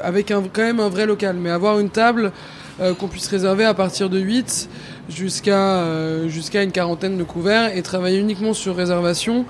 [0.03, 2.31] avec un, quand même un vrai local, mais avoir une table
[2.97, 4.69] qu'on puisse réserver à partir de 8
[5.09, 5.83] jusqu'à
[6.27, 9.45] jusqu'à une quarantaine de couverts et travailler uniquement sur réservation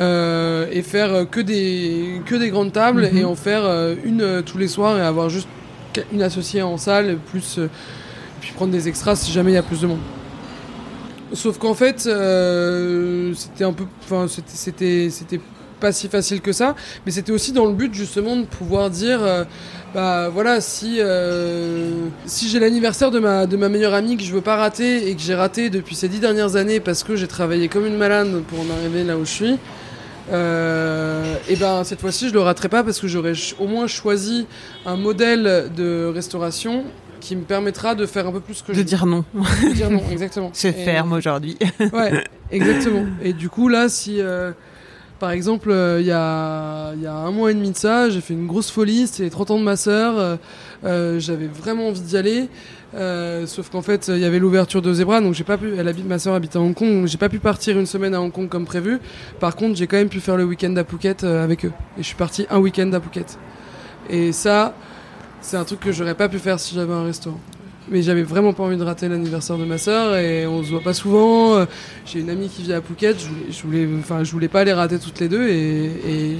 [0.00, 3.18] euh, et faire que des que des grandes tables Mhm.
[3.18, 3.64] et en faire
[4.04, 5.48] une tous les soirs et avoir juste
[6.12, 7.58] une associée en salle plus
[8.40, 10.00] puis prendre des extras si jamais il y a plus de monde.
[11.32, 15.40] Sauf qu'en fait euh, c'était un peu enfin c'était
[15.78, 16.74] pas si facile que ça
[17.06, 19.44] mais c'était aussi dans le but justement de pouvoir dire euh,
[19.94, 24.32] bah voilà si euh, si j'ai l'anniversaire de ma de ma meilleure amie que je
[24.32, 27.28] veux pas rater et que j'ai raté depuis ces dix dernières années parce que j'ai
[27.28, 29.58] travaillé comme une malade pour en arriver là où je suis
[30.32, 34.46] et ben cette fois-ci je le raterai pas parce que j'aurais au moins choisi
[34.84, 36.84] un modèle de restauration
[37.20, 39.24] qui me permettra de faire un peu plus ce que De je dire non.
[39.34, 41.56] de dire non exactement Je Et- ferme aujourd'hui.
[41.92, 43.04] Ouais, exactement.
[43.22, 44.52] Et du coup, là, si, euh,
[45.18, 48.20] par exemple, euh, il y, a, y a un mois et demi de ça, j'ai
[48.20, 50.38] fait une grosse folie, c'était les 30 ans de ma sœur,
[50.84, 52.48] euh, j'avais vraiment envie d'y aller,
[52.94, 55.86] euh, sauf qu'en fait, il y avait l'ouverture de Zebra, donc j'ai pas pu, elle
[55.88, 58.20] habite, ma sœur habite à Hong Kong, donc j'ai pas pu partir une semaine à
[58.20, 58.98] Hong Kong comme prévu.
[59.40, 61.72] Par contre, j'ai quand même pu faire le week-end à Phuket avec eux.
[61.98, 63.38] Et je suis parti un week-end à Phuket.
[64.08, 64.74] Et ça,
[65.40, 67.40] c'est un truc que j'aurais pas pu faire si j'avais un restaurant.
[67.90, 70.82] Mais j'avais vraiment pas envie de rater l'anniversaire de ma sœur et on se voit
[70.82, 71.66] pas souvent.
[72.06, 74.62] J'ai une amie qui vit à Phuket, je voulais, je voulais, enfin, je voulais pas
[74.62, 76.38] les rater toutes les deux et, et,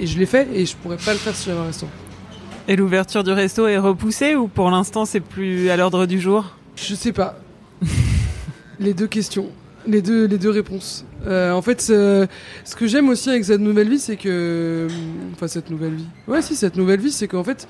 [0.00, 1.92] et je l'ai fait et je pourrais pas le faire si j'avais un restaurant.
[2.68, 6.56] Et l'ouverture du resto est repoussée ou pour l'instant c'est plus à l'ordre du jour?
[6.76, 7.38] Je sais pas.
[8.80, 9.48] les deux questions.
[9.86, 11.04] Les deux, les deux réponses.
[11.26, 12.26] Euh, en fait, euh,
[12.64, 14.86] ce que j'aime aussi avec cette nouvelle vie, c'est que.
[15.34, 16.06] Enfin, cette nouvelle vie.
[16.28, 17.66] Ouais, si, cette nouvelle vie, c'est qu'en fait,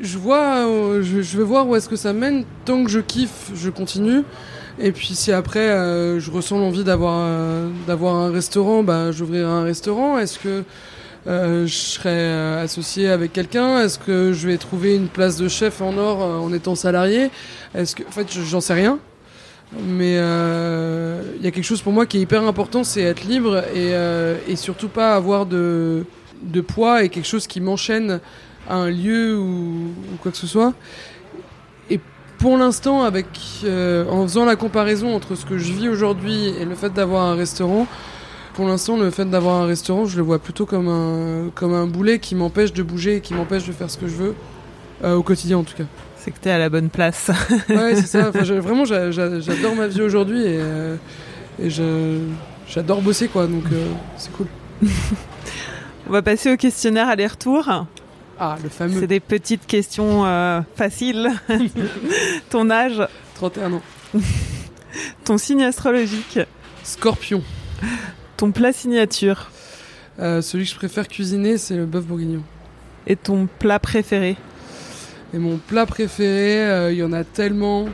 [0.00, 0.66] je vois.
[0.68, 2.44] euh, je, je vais voir où est-ce que ça mène.
[2.64, 4.22] Tant que je kiffe, je continue.
[4.78, 9.44] Et puis, si après, euh, je ressens l'envie d'avoir euh, d'avoir un restaurant, bah, j'ouvrirai
[9.44, 10.18] un restaurant.
[10.18, 10.64] Est-ce que.
[11.26, 13.80] je serai associé avec quelqu'un?
[13.80, 17.30] Est-ce que je vais trouver une place de chef en or en étant salarié?
[17.74, 18.98] Est-ce que, en fait, je- j'en sais rien.
[19.86, 23.62] Mais il y a quelque chose pour moi qui est hyper important, c'est être libre
[23.74, 23.92] et,
[24.48, 26.04] et surtout pas avoir de,
[26.42, 28.20] de poids et quelque chose qui m'enchaîne
[28.72, 30.72] à un lieu ou, ou quoi que ce soit.
[31.90, 32.00] Et
[32.38, 33.26] pour l'instant, avec
[33.64, 37.26] euh, en faisant la comparaison entre ce que je vis aujourd'hui et le fait d'avoir
[37.26, 37.86] un restaurant,
[38.54, 41.86] pour l'instant, le fait d'avoir un restaurant, je le vois plutôt comme un, comme un
[41.86, 44.34] boulet qui m'empêche de bouger et qui m'empêche de faire ce que je veux,
[45.04, 45.84] euh, au quotidien en tout cas.
[46.16, 47.30] C'est que t'es à la bonne place.
[47.68, 48.28] Ouais, c'est ça.
[48.34, 50.96] Enfin, vraiment, j'a- j'a- j'adore ma vie aujourd'hui et, euh,
[51.60, 51.68] et
[52.68, 53.46] j'adore bosser, quoi.
[53.46, 54.46] Donc, euh, c'est cool.
[56.08, 57.86] On va passer au questionnaire aller-retour.
[58.38, 61.30] Ah, le fameux C'est des petites questions euh, faciles.
[62.50, 63.00] ton âge,
[63.36, 63.82] 31 ans.
[65.24, 66.38] ton signe astrologique,
[66.82, 67.42] Scorpion.
[68.36, 69.50] ton plat signature
[70.18, 72.42] Euh, celui que je préfère cuisiner, c'est le bœuf bourguignon.
[73.06, 74.36] et ton plat préféré.
[75.34, 77.86] Et mon plat préféré, euh, il y en a tellement.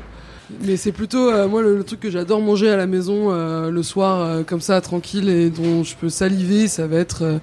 [0.63, 3.71] Mais c'est plutôt, euh, moi, le, le truc que j'adore manger à la maison euh,
[3.71, 7.39] le soir, euh, comme ça, tranquille, et dont je peux saliver, ça va être,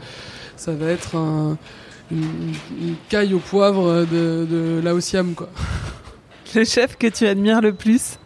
[0.57, 1.57] ça va être un-
[2.11, 5.49] une, une caille au poivre de, de Laotiam, quoi.
[6.53, 8.17] Le chef que tu admires le plus.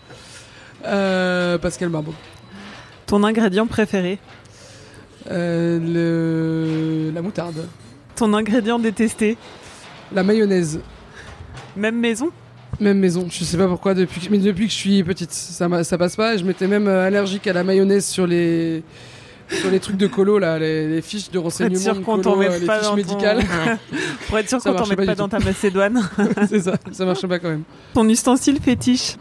[0.85, 2.13] Euh, Pascal Marbeau.
[3.07, 4.19] Ton ingrédient préféré.
[5.31, 7.67] Euh, le, la moutarde.
[8.15, 9.37] Ton ingrédient détesté.
[10.13, 10.79] La mayonnaise.
[11.75, 12.29] Même maison.
[12.79, 13.27] Même maison.
[13.29, 16.15] Je sais pas pourquoi, depuis, que- mais depuis que je suis petite, ça, ça passe
[16.15, 16.37] pas.
[16.37, 18.83] Je m'étais même euh, allergique à la mayonnaise sur les,
[19.49, 21.93] sur les trucs de colo, là, les, les fiches de renseignement.
[21.93, 23.39] de colo, les fiches médicales.
[23.91, 23.95] ton...
[24.27, 26.07] Pour être sûr qu'on t'en mette pas dans ta Macédoine.
[26.47, 27.63] C'est ça, ça marchait pas quand même.
[27.93, 29.15] Ton ustensile fétiche.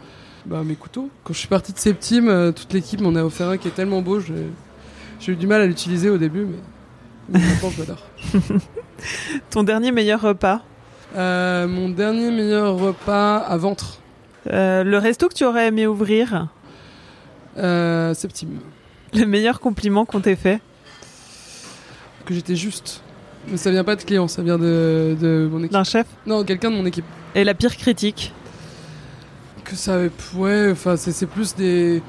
[0.45, 1.09] Bah, mes couteaux.
[1.23, 3.71] Quand je suis parti de Septime, euh, toute l'équipe m'en a offert un qui est
[3.75, 4.19] tellement beau.
[4.19, 6.57] J'ai eu du mal à l'utiliser au début, mais
[7.31, 8.03] mais maintenant je l'adore.
[9.49, 10.61] Ton dernier meilleur repas.
[11.15, 13.99] Euh, mon dernier meilleur repas à ventre,
[14.51, 16.47] Euh, le resto que tu aurais aimé ouvrir.
[17.57, 18.59] Septime.
[19.13, 20.59] Le meilleur compliment qu'on t'ait fait.
[22.25, 23.01] Que j'étais juste.
[23.49, 25.71] Mais ça vient pas de client, ça vient de, de mon équipe.
[25.71, 26.05] D'un chef.
[26.27, 27.05] Non, quelqu'un de mon équipe.
[27.35, 28.33] Et la pire critique.
[29.63, 29.99] Que ça,
[30.35, 32.01] ouais, enfin, c'est c'est plus des.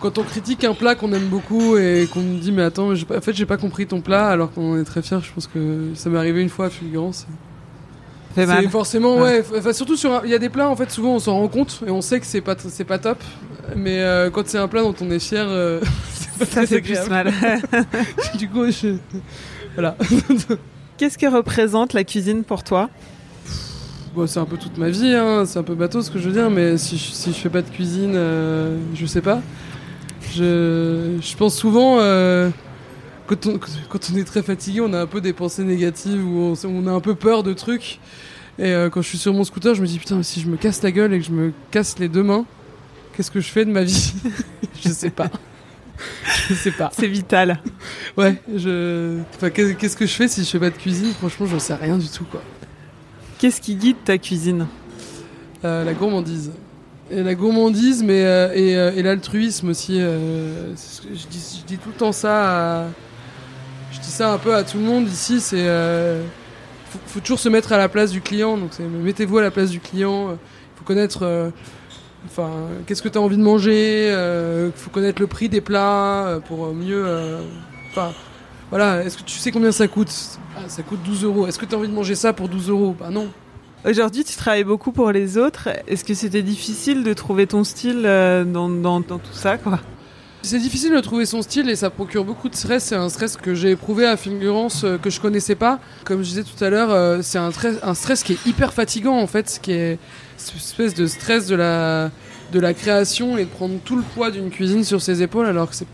[0.00, 3.06] Quand on critique un plat qu'on aime beaucoup et qu'on nous dit, mais attends, j'ai
[3.06, 5.46] pas- en fait, j'ai pas compris ton plat, alors qu'on est très fiers, je pense
[5.46, 7.26] que ça m'est arrivé une fois à Fulgurance.
[8.34, 9.44] C'est forcément, Ouais.
[9.48, 10.22] ouais, enfin, surtout sur.
[10.24, 12.18] Il y a des plats, en fait, souvent on s'en rend compte et on sait
[12.20, 13.18] que c'est pas, c'est pas top,
[13.76, 15.80] mais euh, quand c'est un plat dont on est fier, euh,
[16.38, 17.32] Ça fait plus mal.
[18.38, 18.96] du coup, je.
[19.74, 19.96] Voilà.
[20.96, 22.88] Qu'est-ce que représente la cuisine pour toi
[24.14, 25.44] Bon, c'est un peu toute ma vie, hein.
[25.44, 27.48] c'est un peu bateau ce que je veux dire, mais si je, si je fais
[27.48, 29.42] pas de cuisine, euh, je sais pas.
[30.32, 32.48] Je, je pense souvent, euh,
[33.26, 36.54] quand, on, quand on est très fatigué, on a un peu des pensées négatives ou
[36.54, 37.98] on, on a un peu peur de trucs.
[38.58, 40.56] Et euh, quand je suis sur mon scooter, je me dis putain, si je me
[40.56, 42.44] casse la gueule et que je me casse les deux mains,
[43.16, 44.14] qu'est-ce que je fais de ma vie?
[44.84, 45.30] Je sais pas.
[46.48, 46.90] je sais pas.
[46.92, 47.60] C'est vital.
[48.16, 49.18] Ouais, je.
[49.36, 51.12] Enfin, qu'est- qu'est-ce que je fais si je fais pas de cuisine?
[51.18, 52.42] Franchement, j'en sais rien du tout, quoi.
[53.38, 54.66] Qu'est-ce qui guide ta cuisine?
[55.64, 56.52] Euh, la gourmandise.
[57.10, 59.98] Et la gourmandise, mais euh, et, euh, et l'altruisme aussi.
[60.00, 62.84] je, dis, je dis tout le temps ça.
[62.84, 62.88] à-
[63.92, 65.40] je dis ça un peu à tout le monde ici.
[65.40, 65.66] C'est
[66.90, 68.56] faut, faut toujours se mettre à la place du client.
[68.56, 70.32] Donc mettez-vous à la place du client.
[70.32, 71.52] Il faut connaître.
[72.24, 72.50] Euh, Enfin,
[72.86, 76.40] qu'est-ce que tu as envie de manger Il faut connaître le prix des plats euh,
[76.40, 77.04] pour mieux.
[77.06, 77.40] euh,
[77.90, 78.12] Enfin,
[78.70, 79.02] voilà.
[79.04, 80.10] Est-ce que tu sais combien ça coûte?
[80.56, 81.46] Ah, Ça coûte 12 euros.
[81.46, 82.96] Est-ce que tu as envie de manger ça pour 12 euros?
[82.98, 83.28] Bah non.
[83.86, 85.68] Aujourd'hui, tu travailles beaucoup pour les autres.
[85.86, 89.78] Est-ce que c'était difficile de trouver ton style euh, dans, dans, dans tout ça quoi?
[90.46, 92.84] C'est difficile de trouver son style et ça procure beaucoup de stress.
[92.84, 95.78] C'est un stress que j'ai éprouvé à Fulgurance euh, que je connaissais pas.
[96.04, 97.50] Comme je disais tout à l'heure, euh, c'est un,
[97.82, 99.98] un stress qui est hyper fatigant en fait, qui est
[100.36, 102.10] cette espèce de stress de la,
[102.52, 105.70] de la création et de prendre tout le poids d'une cuisine sur ses épaules alors
[105.70, 105.86] que c'est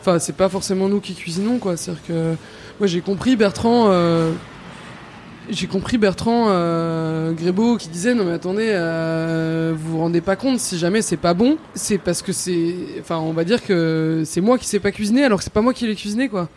[0.00, 1.60] enfin pas forcément nous qui cuisinons.
[1.76, 2.34] C'est-à-dire que
[2.80, 3.86] moi j'ai compris Bertrand.
[3.90, 4.32] euh,
[5.48, 10.36] j'ai compris Bertrand euh, Grébeau qui disait non mais attendez euh, vous vous rendez pas
[10.36, 14.22] compte si jamais c'est pas bon c'est parce que c'est enfin on va dire que
[14.24, 16.48] c'est moi qui sais pas cuisiner alors que c'est pas moi qui l'ai cuisiné quoi.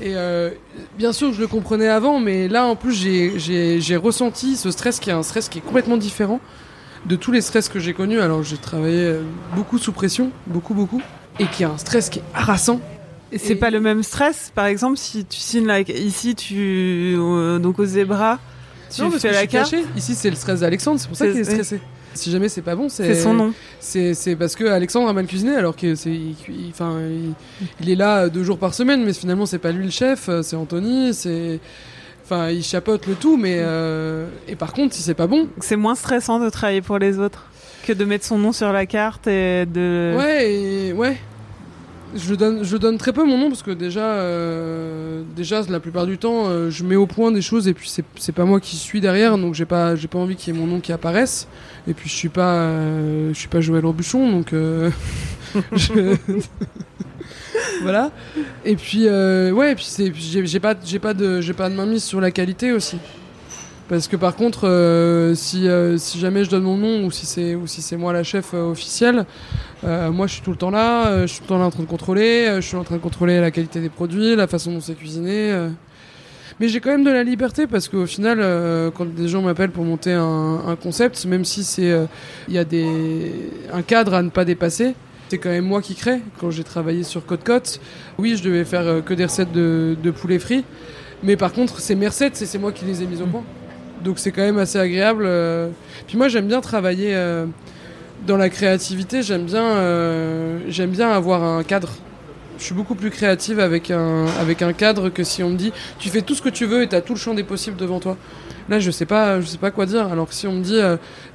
[0.00, 0.50] Et euh,
[0.96, 5.10] bien sûr je le comprenais avant mais là en plus j'ai- ressenti ce stress qui
[5.10, 6.40] est un stress qui est complètement différent
[7.06, 8.20] de tous les stress que j'ai connus.
[8.20, 9.14] Alors j'ai travaillé
[9.54, 11.02] beaucoup sous pression beaucoup beaucoup
[11.38, 12.80] et qui est un stress qui est harassant
[13.32, 17.78] Et c'est pas le même stress Par exemple, si tu signes ici, tu euh, donc
[17.78, 18.38] au zébra,
[18.94, 19.70] tu non parce fais que je la suis carte.
[19.70, 21.80] caché ici c'est le stress d'Alexandre c'est pour ça C'est- qu'il est stressé
[22.14, 23.52] si jamais c'est pas bon C'est son nom.
[23.80, 27.34] C'est c'est parce que Alexandre a mal cuisiné alors que c'est il, il- enfin il,
[27.82, 30.42] il est là deux jours par semaine mais finalement c'est pas lui le chef euh,
[30.42, 31.60] c'est Anthony c'est
[32.24, 35.76] enfin il chapeaute le tout mais euh, et par contre si c'est pas bon C'est
[35.76, 37.44] moins stressant de travailler pour les autres
[37.86, 40.14] que de mettre son nom sur la carte et de.
[40.16, 41.18] ouais et- ouais
[42.14, 45.22] Je donne, je donne très peu mon nom parce que déjà, euh,
[45.68, 48.44] la plupart du temps, euh, je mets au point des choses et puis c'est, pas
[48.44, 50.80] moi qui suis derrière, donc j'ai pas, j'ai pas envie qu'il y ait mon nom
[50.80, 51.48] qui apparaisse.
[51.86, 54.54] Et puis je suis pas, euh, je suis pas Joël Robuchon, donc
[57.82, 58.10] voilà.
[58.64, 62.20] Et puis ouais, et puis j'ai pas, j'ai pas de, j'ai pas de mainmise sur
[62.20, 62.98] la qualité aussi.
[63.88, 67.24] Parce que par contre, euh, si, euh, si jamais je donne mon nom ou si
[67.24, 69.24] c'est, ou si c'est moi la chef euh, officielle,
[69.82, 71.64] euh, moi, je suis tout le temps là, euh, je suis tout le temps là
[71.64, 74.36] en train de contrôler, euh, je suis en train de contrôler la qualité des produits,
[74.36, 75.68] la façon dont c'est cuisiné.
[76.60, 78.40] Mais j'ai quand même de la liberté parce qu'au final,
[78.94, 81.94] quand des gens m'appellent pour monter un, un concept, même si c'est,
[82.48, 83.32] il y a des,
[83.72, 84.94] un cadre à ne pas dépasser,
[85.28, 86.20] c'est quand même moi qui crée.
[86.40, 87.80] Quand j'ai travaillé sur Côte Côte,
[88.18, 90.64] oui, je devais faire que des recettes de, de poulet frit,
[91.22, 93.44] mais par contre, c'est mes recettes, c'est moi qui les ai mises au point.
[94.04, 95.24] Donc c'est quand même assez agréable.
[95.26, 95.68] euh.
[96.06, 97.14] Puis moi, j'aime bien travailler.
[97.14, 97.46] euh,
[98.26, 101.90] dans la créativité, j'aime bien, euh, j'aime bien avoir un cadre.
[102.58, 105.72] Je suis beaucoup plus créative avec un, avec un cadre que si on me dit
[106.00, 108.00] tu fais tout ce que tu veux et t'as tout le champ des possibles devant
[108.00, 108.16] toi.
[108.68, 110.08] Là, je sais pas, je sais pas quoi dire.
[110.08, 110.80] Alors que si on me dit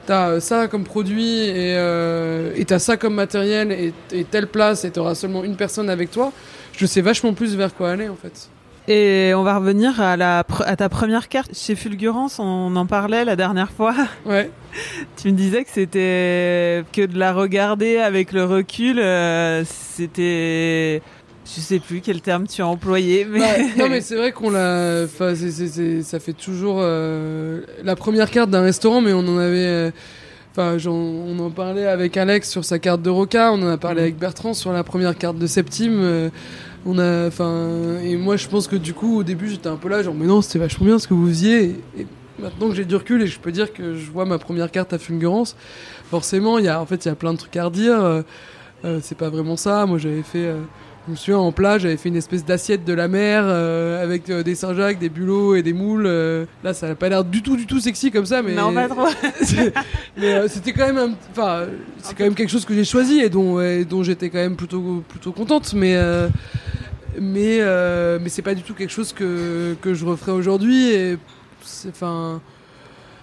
[0.06, 4.92] t'as ça comme produit et euh, t'as ça comme matériel et, et telle place et
[4.92, 6.34] t'auras seulement une personne avec toi,
[6.76, 8.50] je sais vachement plus vers quoi aller en fait.
[8.90, 12.38] Et on va revenir à, la, pr- à ta première carte chez Fulgurance.
[12.40, 13.94] On en parlait la dernière fois.
[14.26, 14.50] Ouais.
[15.18, 18.98] Tu me disais que c'était que de la regarder avec le recul.
[19.00, 21.02] euh, c'était,
[21.46, 23.46] je sais plus quel terme tu as employé, mais Bah,
[23.78, 25.04] non mais c'est vrai qu'on l'a.
[25.06, 29.20] Enfin, c'est- c'est- c'est- ça fait toujours euh, la première carte d'un restaurant, mais on
[29.28, 29.66] en avait.
[29.66, 29.92] euh,
[30.56, 34.02] Enfin, on en parlait avec Alex sur sa carte de Roca, on en a parlé
[34.02, 34.04] Mhm.
[34.04, 35.96] avec Bertrand sur la première carte de Septime.
[36.00, 36.30] euh,
[36.86, 39.90] on a, enfin, et moi je pense que du coup au début j'étais un peu
[39.90, 41.82] là, genre mais non c'était vachement bien ce que vous faisiez.
[41.98, 42.08] Et,
[42.40, 44.92] maintenant que j'ai du recul et je peux dire que je vois ma première carte
[44.92, 45.56] à Fulgurance,
[46.10, 48.04] forcément il y a en fait il y a plein de trucs à redire.
[48.04, 48.22] euh,
[48.86, 49.86] euh, c'est pas vraiment ça.
[49.86, 50.54] Moi j'avais fait.
[51.08, 54.30] Je me souviens en plat, j'avais fait une espèce d'assiette de la mer euh, avec
[54.30, 56.06] euh, des Saint-Jacques, des bulots et des moules.
[56.06, 56.46] euh.
[56.64, 58.88] Là, ça n'a pas l'air du tout, du tout sexy comme ça, mais non pas
[58.88, 59.08] trop.
[60.18, 61.66] Mais c'était quand même, un- enfin,
[62.00, 64.56] c'est quand même quelque chose que j'ai choisi et dont, et dont j'étais quand même
[64.56, 65.74] plutôt, plutôt contente.
[65.74, 65.98] Mais,
[67.20, 67.60] mais,
[68.20, 70.88] mais c'est pas du tout quelque chose que que je referais aujourd'hui.
[70.92, 71.18] Et
[71.64, 72.42] c'est, enfin,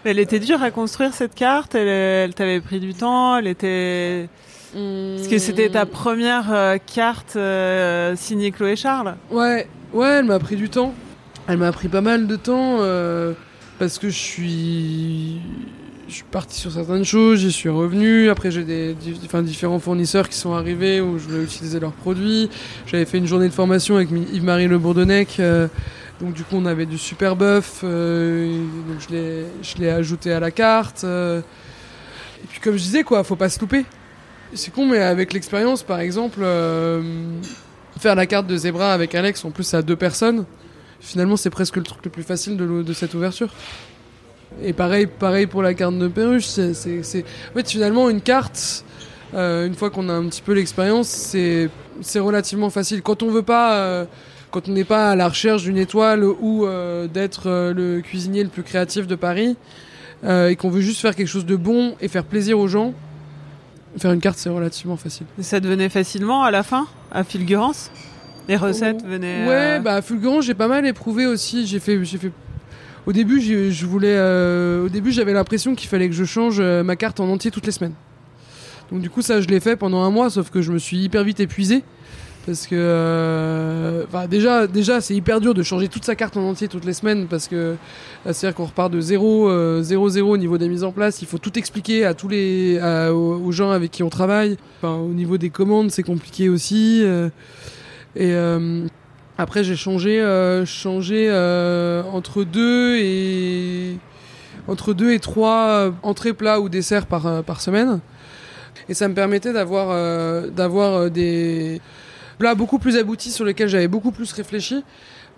[0.04, 1.74] Elle était dure à construire cette carte.
[1.74, 3.36] Elle, elle t'avait pris du temps.
[3.38, 4.28] Elle était.
[4.72, 9.16] Parce que c'était ta première euh, carte euh, signée Chloé Charles.
[9.30, 10.94] Ouais, ouais, elle m'a pris du temps.
[11.48, 13.32] Elle m'a pris pas mal de temps euh,
[13.80, 15.40] parce que je suis,
[16.08, 18.28] je suis parti sur certaines choses, j'y suis revenu.
[18.30, 21.92] Après, j'ai des, di- enfin, différents fournisseurs qui sont arrivés où je voulais utiliser leurs
[21.92, 22.48] produits.
[22.86, 25.40] J'avais fait une journée de formation avec Yves-Marie Le Bourdonnec.
[26.20, 27.82] donc du coup, on avait du super bœuf.
[27.82, 31.02] donc je l'ai, je l'ai ajouté à la carte.
[31.02, 33.84] et puis comme je disais, quoi, faut pas se louper.
[34.52, 36.40] C'est con, mais avec l'expérience, par exemple.
[36.42, 37.02] euh,
[37.98, 40.46] faire la carte de Zebra avec Alex, en plus à deux personnes,
[41.00, 43.50] finalement c'est presque le truc le plus facile de, cette ouverture.
[44.62, 48.84] Et pareil, pareil pour la carte de Perruche, En fait finalement une carte,
[49.34, 51.68] euh, une fois qu'on a un petit peu l'expérience, c'est,
[52.18, 53.02] relativement facile.
[53.02, 53.74] Quand on veut pas...
[53.74, 54.04] euh,
[54.50, 56.66] quand on n'est pas à la recherche d'une étoile ou
[57.12, 59.56] d'être le cuisinier le plus créatif de Paris,
[60.26, 62.92] et qu'on veut juste faire quelque chose de bon et faire plaisir aux gens,
[63.98, 65.26] faire une carte c'est relativement facile.
[65.38, 67.90] Et ça devenait facilement à la fin, à Fulgurance?
[68.48, 69.46] Les recettes venaient.
[69.46, 71.66] Ouais, euh, bah Fulgurant, j'ai pas mal éprouvé aussi.
[71.66, 72.32] J'ai fait, j'ai fait.
[73.06, 74.14] Au début, je voulais.
[74.16, 77.50] euh, Au début, j'avais l'impression qu'il fallait que je change euh, ma carte en entier
[77.50, 77.94] toutes les semaines.
[78.90, 80.98] Donc du coup, ça, je l'ai fait pendant un mois, sauf que je me suis
[80.98, 81.84] hyper vite épuisé.
[82.50, 86.66] Parce que, euh, déjà, déjà, c'est hyper dur de changer toute sa carte en entier
[86.66, 87.74] toutes les semaines, parce que euh,
[88.24, 91.22] c'est-à-dire qu'on repart de 0, euh, 0, 0 au niveau des mises en place.
[91.22, 94.56] Il faut tout expliquer à tous les, à- aux, gens avec qui on travaille.
[94.82, 97.02] Au niveau des commandes, c'est compliqué aussi.
[97.04, 97.28] euh,
[98.16, 98.34] et
[99.38, 100.18] après, j'ai changé,
[100.66, 101.30] changé
[102.12, 103.96] entre deux et
[104.66, 108.00] entre deux et trois entrées plats ou desserts par par semaine.
[108.88, 109.94] Et ça me permettait d'avoir
[110.50, 111.80] d'avoir des
[112.40, 114.82] plats beaucoup plus aboutis sur lesquels j'avais beaucoup plus réfléchi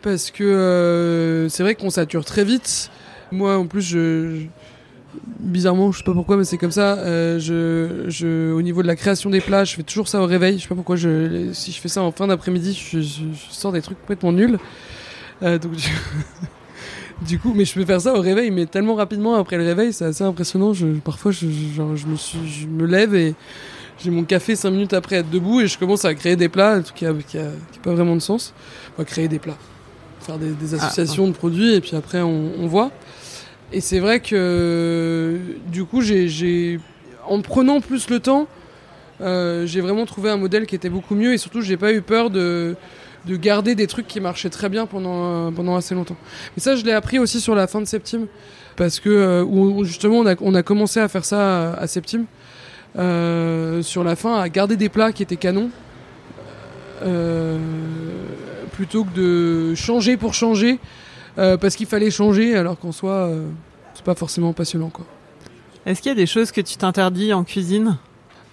[0.03, 2.91] parce que euh, c'est vrai qu'on sature très vite.
[3.33, 4.45] Moi, en plus, je,
[5.41, 6.99] bizarrement, je sais pas pourquoi, mais c'est comme ça.
[6.99, 10.27] euh, je, je, au niveau de la création des plats, je fais toujours ça au
[10.27, 10.59] réveil.
[10.59, 10.95] Je sais pas pourquoi.
[10.95, 13.01] Je, si je fais ça en fin d'après-midi, je,
[13.51, 14.59] sors des trucs complètement nuls.
[15.43, 15.73] Euh, donc,
[17.27, 19.93] du, coup, mais je peux faire ça au réveil, mais tellement rapidement après le réveil,
[19.93, 20.73] c'est assez impressionnant.
[20.73, 23.35] Je, parfois, je, je me suis, je me lève et
[23.99, 26.81] j'ai mon café cinq minutes après être debout et je commence à créer des plats,
[26.81, 28.53] truc qui a, qui a, qui a pas vraiment de sens.
[28.95, 29.59] Enfin, créer des plats,
[30.21, 32.91] faire des, des associations de produits et puis après on, on voit.
[33.73, 35.39] Et c'est vrai que
[35.69, 36.79] du coup, j'ai,
[37.27, 38.47] en prenant plus le temps,
[39.21, 42.03] Euh, j'ai vraiment trouvé un modèle qui était beaucoup mieux et surtout j'ai pas eu
[42.03, 42.75] peur de,
[43.25, 46.17] de garder des trucs qui marchaient très bien pendant, euh, pendant assez longtemps.
[46.57, 48.27] Mais ça je l'ai appris aussi sur la fin de Septime
[48.75, 51.87] parce que euh, où, justement on a, on a commencé à faire ça à, à
[51.87, 52.25] Septime
[52.95, 55.71] sur la fin à garder des plats qui étaient canons
[57.03, 57.59] euh,
[58.73, 60.79] plutôt que de changer pour changer
[61.39, 63.47] euh, parce qu'il fallait changer alors qu'en soi euh,
[63.95, 65.05] c'est pas forcément passionnant quoi.
[65.85, 67.97] Est-ce qu'il y a des choses que tu t'interdis en cuisine?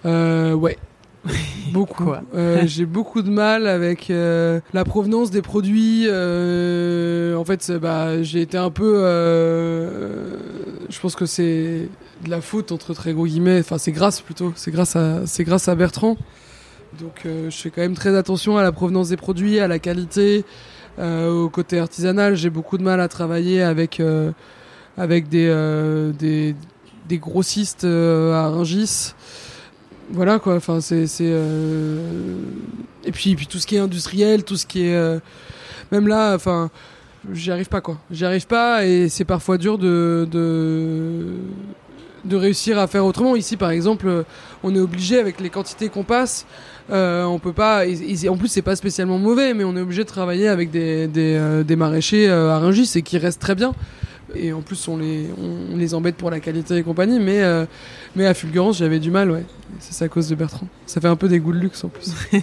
[0.06, 0.78] Euh, ouais.
[1.72, 2.12] Beaucoup.
[2.34, 6.06] Euh, J'ai beaucoup de mal avec euh, la provenance des produits.
[6.08, 9.02] euh, en fait, bah, j'ai été un peu.
[9.04, 10.38] euh,
[10.90, 11.88] je pense que c'est
[12.24, 13.59] de la faute entre très gros guillemets.
[13.59, 14.53] Enfin, c'est grâce plutôt.
[14.55, 16.17] C'est grâce à, c'est grâce à Bertrand.
[16.99, 19.80] Donc, euh, je fais quand même très attention à la provenance des produits, à la
[19.80, 20.43] qualité,
[20.97, 22.36] euh, au côté artisanal.
[22.36, 24.32] J'ai beaucoup de mal à travailler avec euh,
[24.99, 26.55] avec des euh, des,
[27.07, 29.13] des grossistes euh, à Rungis
[30.11, 32.01] voilà quoi enfin c'est euh,
[33.05, 35.20] et puis et puis tout ce qui est industriel tout ce qui est
[35.91, 36.72] même là enfin
[37.32, 41.36] j'y arrive pas quoi j'y arrive pas et c'est parfois dur de de
[42.26, 43.36] de réussir à faire autrement.
[43.36, 44.24] Ici par exemple euh,
[44.63, 46.45] on est obligé avec les quantités qu'on passe
[46.91, 47.84] euh, on peut pas
[48.30, 51.36] en plus c'est pas spécialement mauvais mais on est obligé de travailler avec des des,
[51.36, 53.74] euh, des maraîchers euh, à Rungis et qui restent très bien.
[54.36, 55.28] Et en plus on les
[55.72, 57.65] on, les embête pour la qualité et compagnie mais euh,
[58.15, 59.43] mais à Fulgurance j'avais du mal ouais.
[59.80, 60.67] C'est à cause de Bertrand.
[60.86, 62.13] Ça fait un peu des goûts de luxe en plus.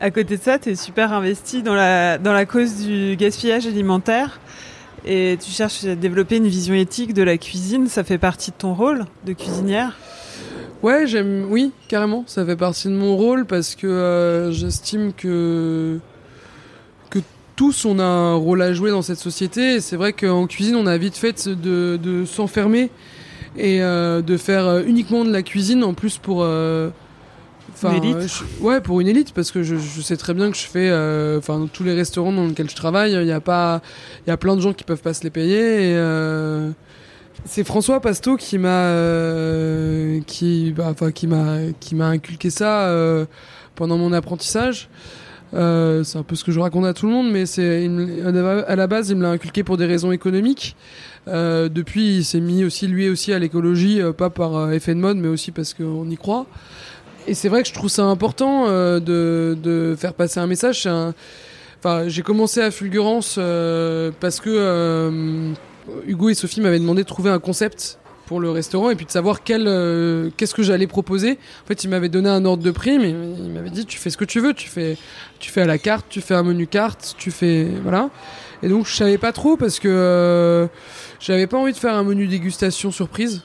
[0.00, 3.66] À côté de ça, tu es super investi dans la, dans la cause du gaspillage
[3.66, 4.38] alimentaire
[5.04, 7.88] et tu cherches à développer une vision éthique de la cuisine.
[7.88, 9.96] Ça fait partie de ton rôle de cuisinière?
[10.82, 15.98] Ouais j'aime oui carrément ça fait partie de mon rôle parce que euh, j'estime que
[17.08, 17.20] que
[17.56, 20.86] tous on a un rôle à jouer dans cette société c'est vrai qu'en cuisine on
[20.86, 22.90] a vite fait de, de s'enfermer
[23.56, 26.46] et euh, de faire euh, uniquement de la cuisine en plus pour
[27.74, 28.16] enfin, Une élite.
[28.16, 30.62] euh, je- ouais pour une élite parce que je, je sais très bien que je
[30.66, 33.82] fais euh, enfin dans tous les restaurants dans lesquels je travaille il y a pas
[34.26, 36.70] il y a plein de gens qui peuvent pas se les payer et euh,
[37.44, 42.86] c'est François Pasto qui m'a euh, qui bah, enfin qui m'a qui m'a inculqué ça
[42.88, 43.26] euh,
[43.74, 44.88] pendant mon apprentissage
[45.52, 47.88] euh, c'est un peu ce que je raconte à tout le monde, mais c'est
[48.66, 50.74] à la base il me l'a inculqué pour des raisons économiques.
[51.28, 54.96] Euh, depuis, il s'est mis aussi lui aussi à l'écologie, euh, pas par euh, effet
[54.96, 56.46] de mode, mais aussi parce qu'on y croit.
[57.26, 60.86] Et c'est vrai que je trouve ça important euh, de, de faire passer un message.
[61.78, 65.52] Enfin, j'ai commencé à Fulgurance euh, parce que euh,
[66.06, 69.10] Hugo et Sophie m'avaient demandé de trouver un concept pour le restaurant et puis de
[69.10, 71.32] savoir quel euh, qu'est-ce que j'allais proposer.
[71.64, 74.10] En fait, ils m'avaient donné un ordre de prix, mais ils m'avaient dit tu fais
[74.10, 74.96] ce que tu veux, tu fais
[75.40, 78.10] tu fais à la carte, tu fais un menu carte, tu fais voilà.
[78.62, 80.66] Et donc je savais pas trop parce que euh,
[81.20, 83.42] j'avais pas envie de faire un menu dégustation surprise.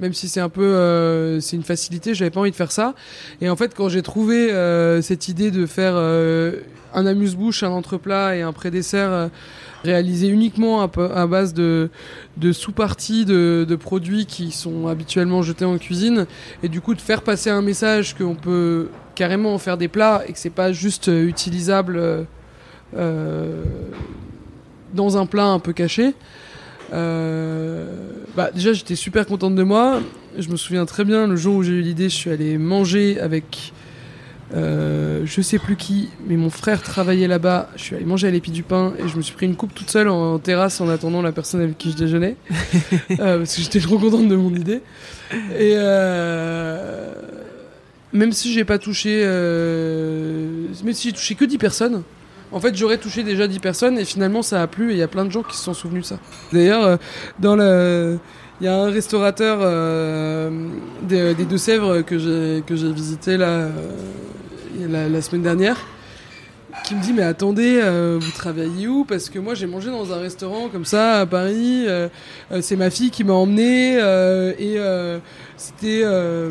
[0.00, 2.94] Même si c'est un peu euh, c'est une facilité, j'avais pas envie de faire ça.
[3.40, 6.60] Et en fait, quand j'ai trouvé euh, cette idée de faire euh,
[6.94, 9.30] un amuse-bouche, un entreplat et un pré-dessert
[9.84, 11.90] réalisé uniquement à, base de,
[12.52, 16.26] sous-parties de, de produits qui sont habituellement jetés en cuisine,
[16.62, 20.22] et du coup de faire passer un message qu'on peut carrément en faire des plats
[20.26, 22.26] et que c'est pas juste utilisable
[24.94, 26.14] dans un plat un peu caché.
[26.92, 27.86] Euh,
[28.36, 30.00] bah déjà j'étais super contente de moi.
[30.38, 33.20] Je me souviens très bien le jour où j'ai eu l'idée, je suis allé manger
[33.20, 33.72] avec
[34.54, 37.70] euh, je sais plus qui, mais mon frère travaillait là-bas.
[37.76, 39.74] Je suis allé manger à l'épi du pain et je me suis pris une coupe
[39.74, 42.36] toute seule en, en terrasse en attendant la personne avec qui je déjeunais.
[43.20, 44.80] Euh, parce que j'étais trop contente de mon idée.
[45.58, 47.12] Et euh,
[48.12, 52.02] même si j'ai pas touché, même si j'ai touché que 10 personnes,
[52.52, 55.02] en fait j'aurais touché déjà 10 personnes et finalement ça a plu et il y
[55.02, 56.18] a plein de gens qui se sont souvenus de ça.
[56.52, 56.96] D'ailleurs, euh,
[57.38, 57.56] dans.
[58.60, 60.50] Il y a un restaurateur euh,
[61.02, 65.76] des, des Deux-Sèvres que j'ai visité là euh, la, semaine dernière
[66.84, 69.04] qui me dit mais attendez euh, vous travaillez où?
[69.04, 72.08] Parce que moi j'ai mangé dans un restaurant comme ça à Paris euh,
[72.50, 75.20] euh, c'est ma fille qui m'a emmené euh, et euh,
[75.56, 76.50] c'était euh,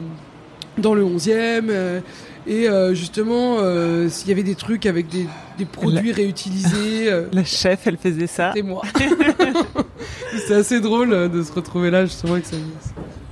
[0.78, 2.00] dans le 11e euh,
[2.46, 5.28] et euh, justement euh, s'il y avait des trucs avec des,
[5.58, 8.52] des produits réutilisés euh, La chef, elle faisait ça.
[8.56, 8.82] c'est moi.
[10.48, 12.56] c'est assez drôle euh, de se retrouver là, justement, avec ce,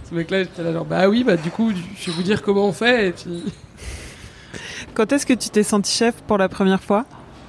[0.09, 0.43] ce mec-là.
[0.43, 3.09] J'étais là, genre, bah oui, bah du coup, je vais vous dire comment on fait.
[3.09, 3.43] Et puis,
[4.93, 7.05] Quand est-ce que tu t'es senti chef pour la première fois?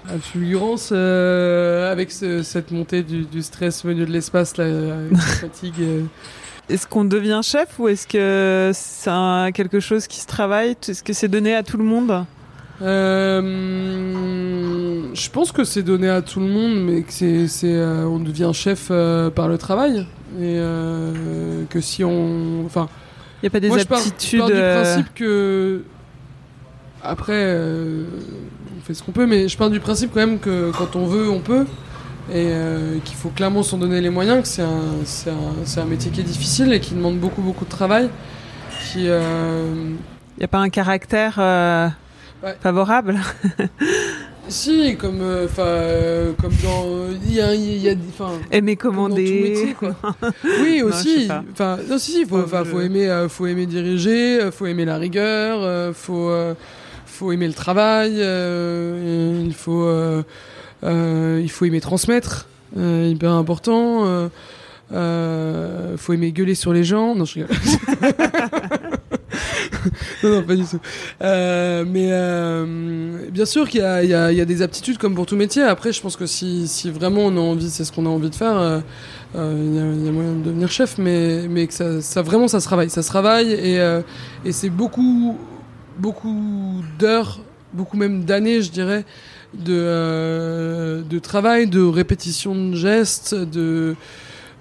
[0.09, 5.19] À fulgurance, euh, avec ce- cette montée du, du stress venu de l'espace, avec la
[5.19, 5.75] fatigue.
[5.81, 6.03] euh,
[6.69, 10.77] Est-ce qu'on devient chef ou est-ce que c'est quelque chose qui se travaille?
[10.89, 12.25] Est-ce que c'est donné à tout le monde?
[12.83, 13.43] Euh,
[15.15, 18.19] je pense que c'est donné à tout le monde, mais que c'est, c'est, euh, on
[18.19, 20.07] devient chef euh, par le travail
[20.41, 20.61] et
[21.71, 22.89] que si on, enfin,
[23.43, 24.41] Il n'y a pas des Moi, je pars, je aptitudes.
[24.41, 25.85] pars du principe que.
[27.03, 30.97] Après, on fait ce qu'on peut, mais je pars du principe quand même que quand
[30.97, 31.65] on veut, on peut.
[32.35, 32.51] Et
[33.05, 36.11] qu'il faut clairement s'en donner les moyens, que c'est un, c'est un, c'est un métier
[36.11, 38.11] qui est difficile et qui demande beaucoup, beaucoup de travail.
[38.83, 39.97] Qui, Il
[40.39, 41.39] n'y a pas un caractère
[42.47, 42.55] Ouais.
[42.61, 43.19] favorable?
[44.49, 47.09] si, comme, euh, enfin, euh, comme dans.
[47.25, 49.43] Il y a, il y a, enfin, Aimer commander.
[49.51, 49.97] métier, quoi.
[50.63, 51.29] Oui, aussi.
[51.53, 54.85] Enfin, non, si, si, faut, enfin, faut aimer, euh, faut aimer diriger, euh, faut aimer
[54.85, 56.31] la rigueur, faut,
[57.05, 59.89] faut aimer le travail, il faut,
[60.85, 64.31] il faut aimer transmettre, hyper important.
[64.91, 67.17] Faut aimer gueuler sur les gens.
[67.17, 67.57] Non, je rigole.
[70.27, 70.81] non, non, pas du tout.
[71.23, 75.63] Euh, mais euh, bien sûr qu'il y a, des aptitudes comme pour tout métier.
[75.63, 78.35] Après, je pense que si, vraiment on a envie, c'est ce qu'on a envie de
[78.35, 78.81] faire, euh,
[79.35, 82.91] il y, a- moyen de devenir chef, mais, mais que ça, vraiment ça se travaille.
[82.91, 83.77] Ça se travaille et,
[84.45, 85.37] et c'est beaucoup,
[85.99, 87.41] beaucoup d'heures,
[87.73, 89.05] beaucoup même d'années, je dirais,
[89.55, 93.95] de, de travail, de répétition de gestes, de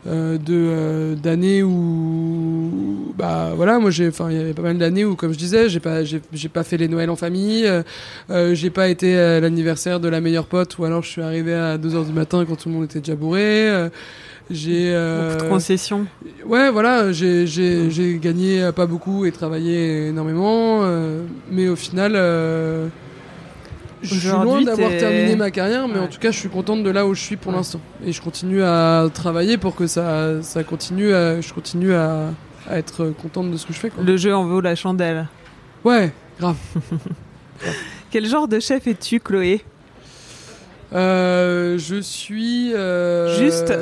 [0.06, 5.04] de euh, d'années où bah voilà moi j'ai enfin il y avait pas mal d'années
[5.04, 7.82] où comme je disais j'ai pas j'ai pas fait les Noëls en famille euh,
[8.30, 11.54] euh, j'ai pas été à l'anniversaire de la meilleure pote ou alors je suis arrivé
[11.54, 13.90] à 2 heures du matin quand tout le monde était déjà bourré euh,
[14.50, 16.06] j'ai euh, Beaucoup de concessions.
[16.46, 21.76] Ouais, voilà, j'ai j'ai j'ai gagné euh, pas beaucoup et travaillé énormément, euh, mais au
[21.76, 22.88] final, euh,
[24.02, 26.90] je suis loin d'avoir terminé ma carrière, mais en tout cas, je suis contente de
[26.90, 27.58] là où je suis pour Ouais.
[27.58, 32.30] l'instant, et je continue à travailler pour que ça ça continue, à, je continue à,
[32.70, 33.90] à être contente de ce que je fais.
[33.90, 34.04] Quoi.
[34.04, 35.28] Le jeu en vaut la chandelle.
[35.84, 36.56] Ouais, grave.
[38.12, 39.64] Quel genre de chef es-tu, Chloé?
[40.94, 43.74] Euh, je suis euh, Juste.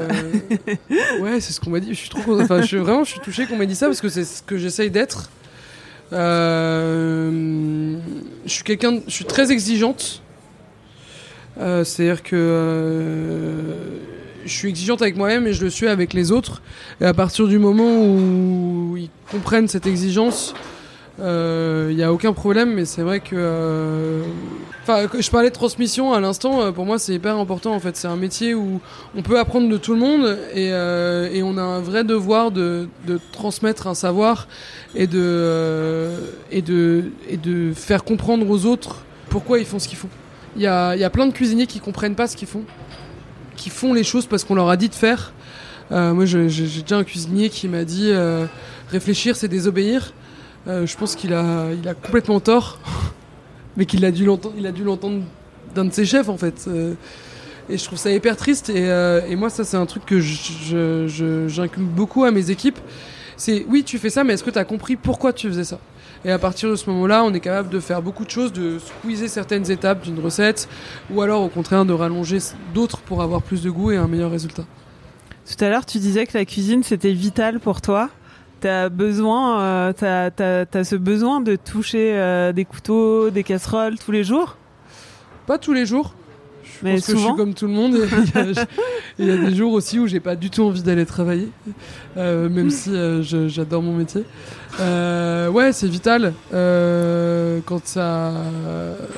[1.22, 1.90] ouais, c'est ce qu'on m'a dit.
[1.90, 2.42] Je suis trop content.
[2.44, 4.42] Enfin, je suis vraiment, je suis touché qu'on m'ait dit ça parce que c'est ce
[4.42, 5.30] que j'essaye d'être.
[6.14, 7.98] Euh,
[8.46, 10.22] je suis quelqu'un, je suis très exigeante.
[11.60, 14.00] Euh, C'est-à-dire que euh,
[14.46, 16.62] je suis exigeante avec moi-même et je le suis avec les autres.
[17.00, 20.54] Et à partir du moment où ils comprennent cette exigence,
[21.20, 22.74] il n'y a aucun problème.
[22.74, 24.24] Mais c'est vrai que, euh,
[24.88, 26.62] je parlais de transmission à l'instant.
[26.62, 27.74] euh, Pour moi, c'est hyper important.
[27.74, 28.82] En fait, c'est un métier où
[29.16, 32.88] on peut apprendre de tout le monde et, euh, on a un vrai devoir de,
[33.32, 34.48] transmettre un savoir
[34.96, 36.18] et de, euh,
[36.52, 40.10] et, de, faire comprendre aux autres pourquoi ils font ce qu'ils font.
[40.56, 42.64] Il y a, plein de cuisiniers qui comprennent pas ce qu'ils font,
[43.56, 45.34] qui font les choses parce qu'on leur a dit de faire.
[45.90, 48.12] Moi, j'ai déjà un cuisinier qui m'a dit
[48.90, 50.14] réfléchir, c'est désobéir.
[50.68, 52.80] Je pense qu'il a, il a complètement tort,
[53.78, 55.22] mais qu'il a dû l'entendre, il a dû l'entendre
[55.74, 56.66] d'un de ses chefs en fait.
[56.68, 56.94] Euh,
[57.70, 58.70] et je trouve ça hyper triste.
[58.70, 62.80] Et, euh, moi, ça, c'est un truc que j'inculque beaucoup à mes équipes.
[63.38, 65.80] C'est oui, tu fais ça, mais est-ce que tu as compris pourquoi tu faisais ça?
[66.26, 68.80] Et à partir de ce moment-là, on est capable de faire beaucoup de choses, de
[68.80, 70.70] squeezer certaines étapes d'une recette,
[71.12, 72.38] ou alors au contraire de rallonger
[72.74, 74.64] d'autres pour avoir plus de goût et un meilleur résultat.
[75.46, 78.10] Tout à l'heure, tu disais que la cuisine, c'était vital pour toi.
[78.64, 84.00] T'as besoin, euh, t'as, t'as, t'as ce besoin de toucher euh, des couteaux, des casseroles
[84.00, 84.56] tous les jours?
[85.46, 86.14] Pas tous les jours.
[86.64, 87.98] Je Mais pense que je suis comme tout le monde.
[89.20, 91.50] Il y, a, des jours aussi où j'ai pas du tout envie d'aller travailler,
[92.16, 94.24] euh, même si je- j'adore mon métier.
[94.80, 96.32] Ouais, c'est vital.
[96.50, 98.32] Quand ça,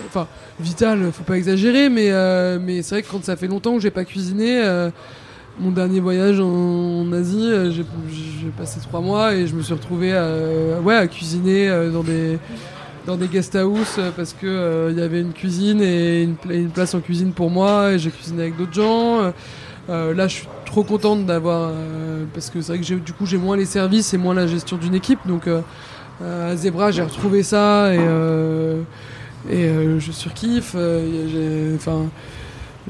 [0.08, 0.28] enfin,
[0.60, 2.10] vital, faut pas exagérer, mais
[2.58, 4.90] mais c'est vrai que quand ça fait longtemps que j'ai pas cuisiné.
[5.60, 7.84] Euh, mon dernier voyage en, Asie, euh, j'ai
[8.58, 10.28] passé trois mois et je me suis retrouvé à,
[10.84, 12.38] ouais, à cuisiner euh, dans des
[13.06, 16.56] dans guest house euh, parce que euh, il y avait une cuisine et une, pla-
[16.56, 19.22] une place en cuisine pour moi et j'ai cuisiné avec d'autres gens.
[19.22, 19.32] Euh,
[19.90, 23.28] euh, là, je suis trop contente d'avoir euh, parce que c'est vrai que du coup
[23.28, 25.20] j'ai moins les services et moins la gestion d'une équipe.
[25.28, 25.62] Donc euh,
[26.24, 28.82] euh, à Zebra, j'ai retrouvé ça et euh,
[29.52, 30.74] et euh, je surkiffe.
[30.76, 32.06] euh, Enfin,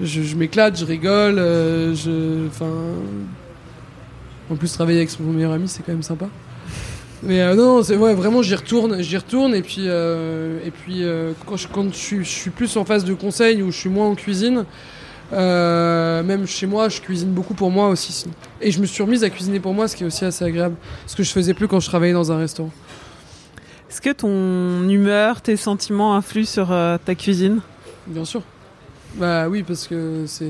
[0.01, 1.39] je, je m'éclate, je rigole.
[1.39, 2.71] euh, je, enfin,
[4.49, 6.27] en plus travailler avec son meilleur ami, c'est quand même sympa.
[7.23, 11.03] Mais euh, non, c'est ouais, vraiment j'y retourne, j'y retourne et puis euh, et puis
[11.45, 13.89] quand je quand je suis, je suis plus en phase de conseil ou je suis
[13.89, 14.65] moins en cuisine,
[15.31, 18.25] même chez moi, je cuisine beaucoup pour moi aussi.
[18.61, 20.75] Et je me suis remise à cuisiner pour moi, ce qui est aussi assez agréable,
[21.07, 22.71] ce que je faisais plus quand je travaillais dans un restaurant.
[23.89, 27.61] Est-ce que ton humeur, tes sentiments influent sur ta cuisine?
[28.07, 28.41] Bien sûr.
[29.17, 30.45] Bah oui, parce que c'est.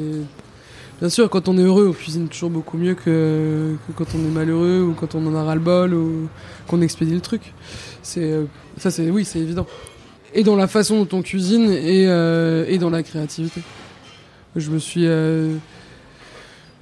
[0.99, 4.31] Bien sûr, quand on est heureux, on cuisine toujours beaucoup mieux que, quand on est
[4.31, 6.29] malheureux ou quand on en a ras-le-bol ou
[6.67, 7.53] qu'on expédie le truc.
[8.01, 8.45] C'est euh,
[8.77, 9.67] ça, c'est oui, c'est évident.
[10.33, 13.61] Et dans la façon dont on cuisine et, euh, et dans la créativité.
[14.55, 15.57] Je me suis, euh,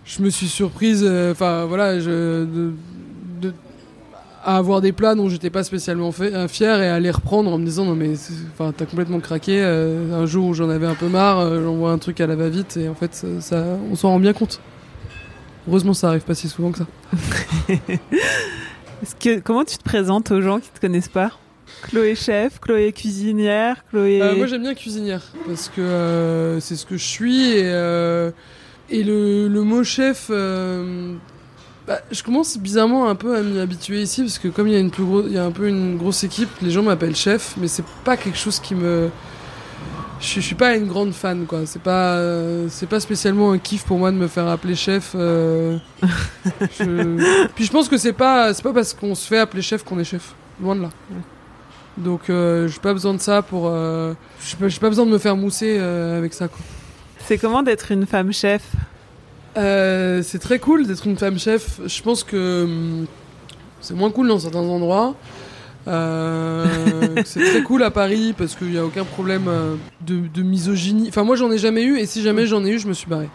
[0.05, 1.03] je me suis surprise.
[1.31, 1.99] Enfin voilà,
[4.45, 7.51] à avoir des plats dont j'étais pas spécialement fait- euh, fier et à les reprendre
[7.53, 8.11] en me disant non mais
[8.53, 11.91] enfin t'as complètement craqué euh, un jour où j'en avais un peu marre euh, j'envoie
[11.91, 14.33] un truc à la va vite et en fait ça, ça- on s'en rend bien
[14.33, 14.59] compte
[15.67, 16.85] heureusement ça arrive pas si souvent que ça
[17.69, 21.31] Est-ce que, comment tu te présentes aux gens qui te connaissent pas?
[21.83, 24.21] Chloé chef, Chloé cuisinière, Chloé.
[24.21, 27.63] Euh, moi j'aime bien cuisinière parce que c'est ce que je suis et,
[28.89, 31.15] et le, le mot chef euh,
[31.87, 34.77] bah, je commence bizarrement un peu à m'y habituer ici parce que comme il y
[34.77, 37.15] a une plus gros, il y a un peu une grosse équipe les gens m'appellent
[37.15, 39.09] chef mais c'est pas quelque chose qui me
[40.21, 41.65] je, suis- je suis pas une grande fan quoi.
[41.65, 45.11] C'est pas euh, c'est pas spécialement un kiff pour moi de me faire appeler chef
[45.15, 45.77] euh,
[46.79, 49.83] je- puis je pense que c'est pas c'est pas parce qu'on se fait appeler chef
[49.83, 50.33] qu'on est chef.
[50.61, 50.89] Loin de là.
[51.97, 54.13] Donc euh, j'ai pas besoin de ça pour euh,
[54.45, 56.59] j'ai pas, j'ai pas besoin de me faire mousser euh, avec ça quoi.
[57.25, 58.61] C'est comment d'être une femme chef?
[59.57, 61.79] Euh, c'est très cool d'être une femme chef.
[61.85, 63.05] Je pense que hum,
[63.81, 65.15] c'est moins cool dans certains endroits.
[65.87, 66.65] Euh,
[67.25, 71.09] c'est très cool à Paris parce qu'il n'y a aucun problème euh, de, de misogynie.
[71.09, 73.07] Enfin, moi j'en ai jamais eu et si jamais j'en ai eu, je me suis
[73.07, 73.29] barré.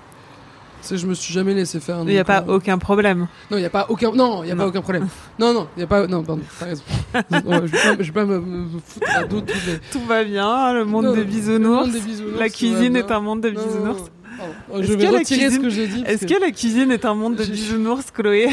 [0.80, 1.98] C'est je me suis jamais laissé faire.
[2.02, 3.26] Il n'y a pas euh, aucun problème.
[3.50, 4.12] Non, il n'y a pas aucun.
[4.12, 4.62] Non, il y a Non.
[4.62, 5.08] pas aucun problème.
[5.38, 6.06] Non, non, il y a pas.
[6.06, 6.82] Non, pardon, t'as raison.
[7.14, 8.40] Je vais je vais pas me,
[8.84, 9.78] foutre à dos tous les.
[9.90, 11.86] Tout va bien, le monde Non, des le bisounours.
[11.86, 14.02] monde des bisounours, La cuisine est un monde de bisounours.
[14.38, 14.44] Non,
[14.76, 14.80] non.
[14.80, 16.04] Est-ce Je vais retirer cuisine- ce que j'ai dit.
[16.06, 18.48] Est-ce que- que la cuisine est un monde de bisounours, Chloé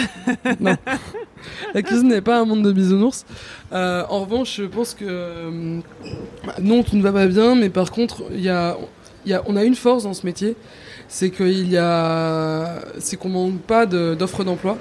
[1.74, 3.26] La cuisine n'est pas un monde de bisounours.
[3.72, 5.80] Euh, en revanche, je pense que euh,
[6.62, 8.78] non, tout ne va pas bien, mais par contre, il y a,
[9.26, 10.56] il y a, on a une force dans ce métier,
[11.08, 14.78] c'est qu'il y a, c'est qu'on manque pas de- d'offres d'emploi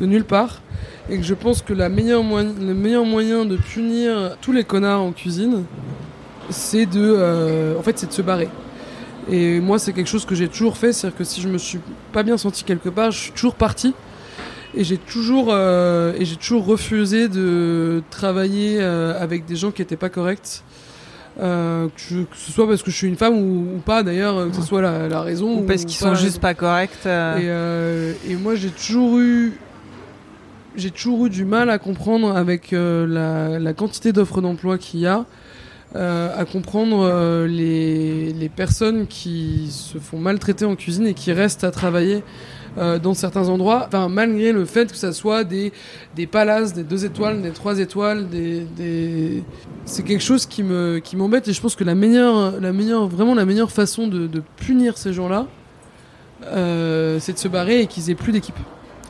[0.00, 0.60] de nulle part,
[1.10, 4.64] et que je pense que la meilleure moyen, le meilleur moyen de punir tous les
[4.64, 5.64] connards en cuisine,
[6.50, 8.48] c'est de, euh, en fait, c'est de se barrer.
[9.30, 11.80] Et moi, c'est quelque chose que j'ai toujours fait, c'est-à-dire que si je me suis
[12.12, 13.94] pas bien senti quelque part, je suis toujours parti.
[14.74, 19.80] Et j'ai toujours, euh, et j'ai toujours refusé de travailler euh, avec des gens qui
[19.82, 20.62] n'étaient pas corrects.
[21.40, 24.02] Euh, que, je- que ce soit parce que je suis une femme ou, ou pas
[24.02, 25.58] d'ailleurs, que ce soit la, la raison.
[25.58, 27.06] Ou parce qu'ils sont juste pas corrects
[28.26, 29.52] Et, et moi j'ai toujours eu
[30.76, 35.06] j'ai toujours eu du mal à comprendre avec la, la quantité d'offres d'emploi qu'il y
[35.06, 35.24] a,
[35.94, 41.64] à comprendre euh, les, les personnes qui se font maltraiter en cuisine et qui restent
[41.64, 42.22] à travailler
[42.76, 45.72] euh, dans certains endroits, enfin, malgré le fait que ça soit des,
[46.14, 49.42] des palaces, des deux étoiles, des trois étoiles, des, des...
[49.86, 53.08] c'est quelque chose qui me qui m'embête et je pense que la meilleure, la meilleure,
[53.08, 55.46] vraiment la meilleure façon de, de punir ces gens-là,
[56.44, 58.58] euh, c'est de se barrer et qu'ils aient plus d'équipe.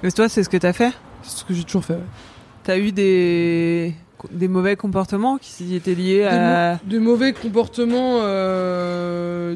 [0.03, 0.93] Et toi, c'est ce que t'as fait?
[1.23, 1.95] C'est ce que j'ai toujours fait.
[1.95, 2.09] ouais.
[2.63, 3.95] T'as eu des...
[4.31, 6.79] des mauvais comportements qui étaient liés à...
[6.85, 9.55] des mauvais comportements, euh,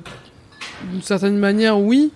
[0.90, 2.12] d'une certaine manière, oui.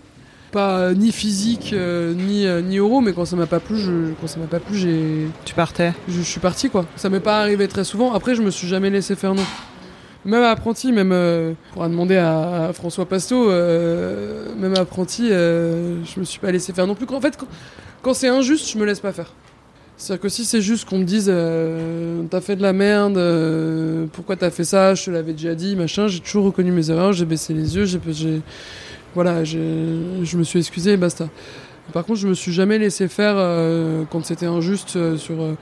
[0.52, 4.12] Pas euh, ni physique euh, ni ni euro, mais quand ça m'a pas plu, je,
[4.20, 6.86] quand ça m'a pas plu, j'ai Tu partais je, je suis parti quoi.
[6.94, 8.12] Ça m'est pas arrivé très souvent.
[8.14, 9.42] Après, je me suis jamais laissé faire non.
[10.24, 16.38] Même apprenti, même euh, pour demander à, à François Pasto, même apprenti, je me suis
[16.38, 17.06] pas laissé faire non plus.
[17.12, 17.48] En fait, quand,
[18.02, 19.32] quand c'est injuste, je me laisse pas faire.
[19.96, 24.04] C'est-à-dire que si c'est juste qu'on me dise euh, t'as fait de la merde, euh,
[24.12, 27.12] pourquoi t'as fait ça, je te l'avais déjà dit, machin, j'ai toujours reconnu mes erreurs,
[27.14, 28.42] j'ai baissé les yeux, j'ai, j'ai-
[29.14, 29.58] voilà, j'ai-
[30.22, 31.28] je me suis excusé et basta.
[31.94, 35.54] Par contre, je me suis jamais laissé faire euh, quand c'était injuste euh, sur euh,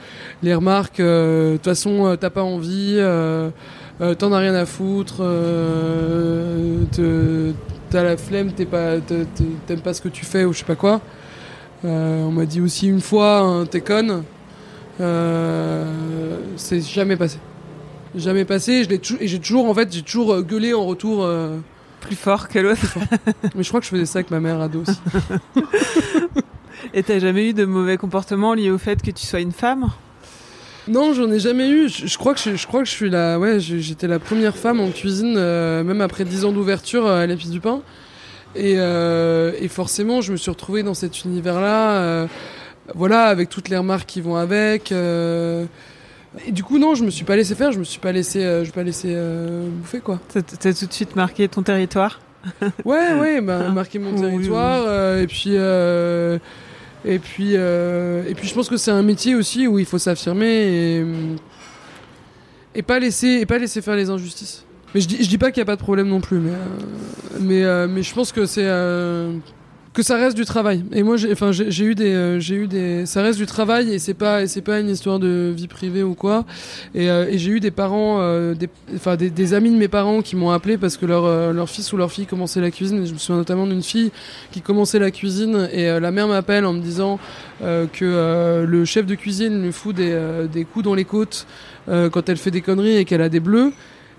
[0.42, 0.98] les remarques.
[0.98, 2.96] euh, De toute façon, t'as pas envie,
[4.18, 5.18] t'en as rien à foutre,
[6.92, 7.52] te-
[7.90, 8.96] t'as la flemme, t'es pas,
[9.66, 11.00] t'aimes pas ce que tu fais ou je sais pas quoi.
[11.84, 14.24] Euh, on m'a dit aussi une fois, hein, t'es conne.
[15.00, 15.84] Euh,
[16.56, 17.38] c'est jamais passé.
[18.14, 18.84] Jamais passé.
[18.84, 21.28] Je et j'ai toujours, en fait, j'ai toujours euh, gueulé en retour.
[22.00, 22.98] plus fort que l'autre.
[23.54, 25.00] mais je crois que je faisais ça avec ma mère ado aussi.
[26.94, 29.90] Et t'as jamais eu de mauvais comportements liés au fait que tu sois une femme?
[30.86, 31.88] Non, j'en ai jamais eu.
[31.88, 34.56] Je, je crois que je, je crois que je suis la, ouais, j'étais la première
[34.56, 37.80] femme en cuisine, euh, même après 10 ans d'ouverture à l'épice du pain.
[38.56, 42.26] Et, euh, et forcément, je me suis retrouvée dans cet univers-là, euh,
[42.94, 44.92] voilà, avec toutes les remarques qui vont avec.
[44.92, 45.64] euh,
[46.46, 48.44] et du coup, non, je me suis pas laissé faire, je me suis pas laissé,
[48.44, 50.18] euh, je me suis pas laissé euh, bouffer quoi.
[50.32, 52.20] T'as tout de suite marqué ton territoire?
[52.84, 54.82] Ouais, ouais, bah, Hein marquer mon territoire.
[54.86, 56.38] euh, et puis, euh,
[57.04, 59.98] et puis, euh, et puis, je pense que c'est un métier aussi où il faut
[59.98, 60.46] s'affirmer
[60.98, 61.04] et,
[62.74, 64.64] et pas laisser, et pas laisser faire les injustices.
[64.94, 67.66] Mais je dis, dis pas qu'il y a pas de problème non plus, mais, euh,
[67.66, 69.32] euh, mais je pense que c'est, euh,
[69.92, 70.84] que ça reste du travail.
[70.92, 71.34] Et moi, j'ai,
[71.68, 74.78] j'ai, eu des, j'ai eu des, ça reste du travail et c'est pas, c'est pas
[74.78, 76.44] une histoire de vie privée ou quoi.
[76.94, 78.20] Et, j'ai eu des parents,
[78.54, 81.92] des, enfin, des, amis de mes parents qui m'ont appelé parce que leur, leur fils
[81.92, 83.04] ou leur fille commençait la cuisine.
[83.04, 84.12] Je me souviens notamment d'une fille
[84.52, 87.18] qui commençait la cuisine et la mère m'appelle en me disant
[87.60, 91.46] que le chef de cuisine lui fout des, des coups dans les côtes
[91.86, 93.72] quand elle fait des conneries et qu'elle a des bleus.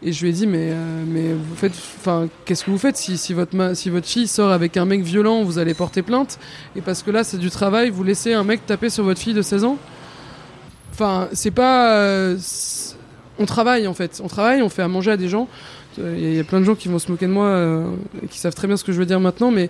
[0.04, 2.98] Et je lui ai dit mais euh, mais vous faites enfin qu'est-ce que vous faites
[2.98, 6.38] si si votre si votre fille sort avec un mec violent vous allez porter plainte
[6.76, 9.34] et parce que là c'est du travail vous laissez un mec taper sur votre fille
[9.34, 9.78] de 16 ans?
[10.92, 12.38] Enfin c'est pas euh,
[13.40, 14.22] on travaille en fait.
[14.24, 15.48] On travaille on fait à manger à des gens.
[15.98, 17.88] Il y, a- plein de gens qui vont se moquer de moi euh,
[18.22, 19.70] et qui savent très bien ce que je veux dire maintenant mais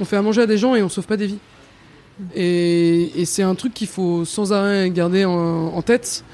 [0.00, 1.38] on fait à manger à des gens et on sauve pas des vies.
[2.34, 6.24] Et, c'est un truc qu'il faut sans arrêt garder en tête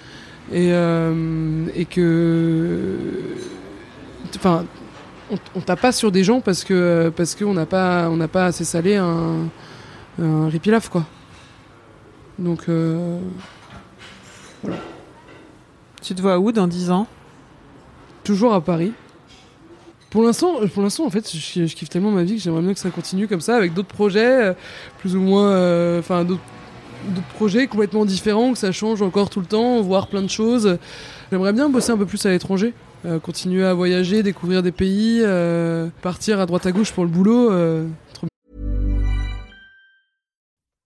[0.53, 2.97] et, euh, et que
[4.37, 4.65] enfin
[5.31, 8.29] on, on tape pas sur des gens parce que parce qu'on n'a pas on n'a
[8.29, 9.49] pas assez salé un
[10.21, 11.05] un ripilaf quoi.
[12.39, 13.19] Donc euh,
[16.03, 17.07] Tu te vois où dans 10 ans?
[18.25, 18.93] Toujours à Paris.
[20.11, 22.73] Pour l'instant pour l'instant en fait je, je kiffe tellement ma vie que j'aimerais bien
[22.73, 24.53] que ça continue comme ça avec d'autres projets euh,
[25.01, 26.41] plus ou moins euh, enfin d'autres
[27.07, 30.79] d'autres projets complètement différents que ça change encore tout le temps voir plein de choses
[31.31, 32.75] j'aimerais bien bosser un peu plus à l'étranger
[33.07, 37.11] euh, continuer à voyager découvrir des pays euh, partir à droite à gauche pour le
[37.11, 37.87] boulot euh,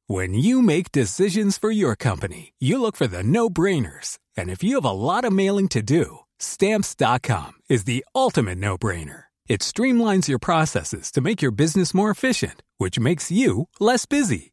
[0.09, 4.19] When you make decisions for your company, you look for the no brainers.
[4.37, 8.77] And if you have a lot of mailing to do, stamps.com is the ultimate no
[8.77, 9.25] brainer.
[9.49, 14.53] It streamlines your processes to make your business more efficient, which makes you less busy.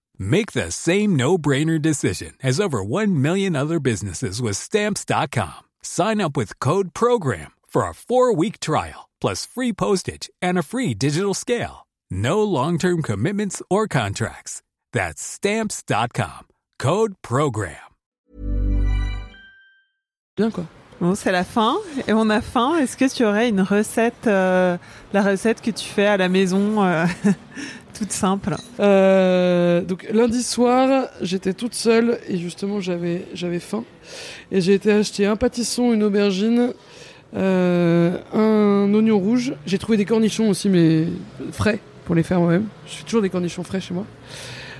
[0.21, 5.69] Make the same no-brainer decision as over 1 million other businesses with stamps.com.
[5.81, 10.93] Sign up with code program for a 4-week trial plus free postage and a free
[10.93, 11.87] digital scale.
[12.11, 14.61] No long-term commitments or contracts.
[14.93, 16.47] That's stamps.com.
[16.77, 17.77] Code program.
[20.37, 20.65] bien quoi
[20.99, 22.77] Bon, c'est la fin et on a faim.
[22.77, 24.77] Est-ce que tu aurais une recette, euh,
[25.13, 27.07] la recette que tu fais à la maison, euh,
[28.01, 33.83] toute simple Euh, donc lundi soir, j'étais toute seule et justement j'avais j'avais faim
[34.51, 36.73] et j'ai été acheter un pâtisson, une aubergine,
[37.35, 39.53] euh, un oignon rouge.
[39.67, 41.05] J'ai trouvé des cornichons aussi mais
[41.51, 42.65] frais pour les faire moi-même.
[42.87, 44.05] Je fais toujours des cornichons frais chez moi.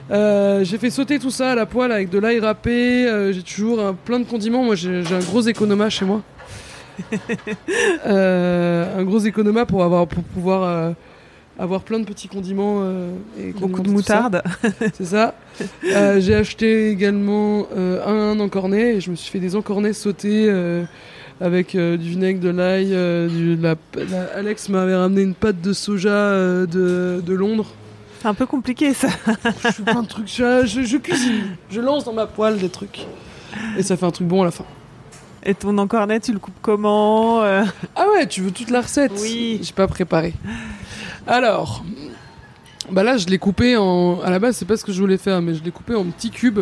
[0.10, 3.30] Euh, j'ai fait sauter tout ça à la poêle avec de l'ail râpé.
[3.34, 4.64] j'ai toujours un- plein de condiments.
[4.64, 6.24] Moi, j'ai un gros économa chez moi.
[8.06, 10.94] Un gros économa pour avoir pour pouvoir
[11.62, 14.42] avoir plein de petits condiments euh, et Beaucoup de moutarde.
[14.94, 15.36] C'est ça.
[15.86, 20.50] Euh, j'ai acheté également euh, un encornet et je me suis fait des encornets sautés
[21.40, 22.88] avec du vinaigre, de l'ail.
[23.30, 26.32] du- la- la- Alex m'avait ramené une pâte de soja
[26.66, 27.68] de, de Londres.
[28.22, 29.08] C'est un peu compliqué ça.
[29.64, 30.28] Je fais plein de trucs.
[30.28, 31.42] Je, je- je cuisine.
[31.72, 33.08] Je lance dans ma poêle des trucs.
[33.78, 34.66] Et ça fait un truc bon à la fin.
[35.44, 37.64] Et ton encornet, tu le coupes comment euh?
[37.96, 39.12] Ah ouais, tu veux toute la recette?
[39.20, 39.60] Oui.
[39.64, 40.34] J'ai pas préparé.
[41.28, 41.84] Alors,
[42.92, 44.20] bah là, je l'ai coupé en.
[44.22, 46.06] À la base, c'est pas ce que je voulais faire, mais je l'ai coupé en
[46.06, 46.62] petits cubes.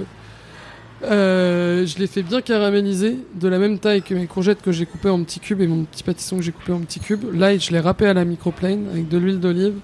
[1.03, 4.86] Euh, je l'ai fait bien caraméliser, de la même taille que mes courgettes que j'ai
[4.86, 7.34] coupées en petits cubes et mon petit pâtisson que j'ai coupé en petits cubes.
[7.34, 9.76] Là, je l'ai râpé à la microplane avec de l'huile d'olive,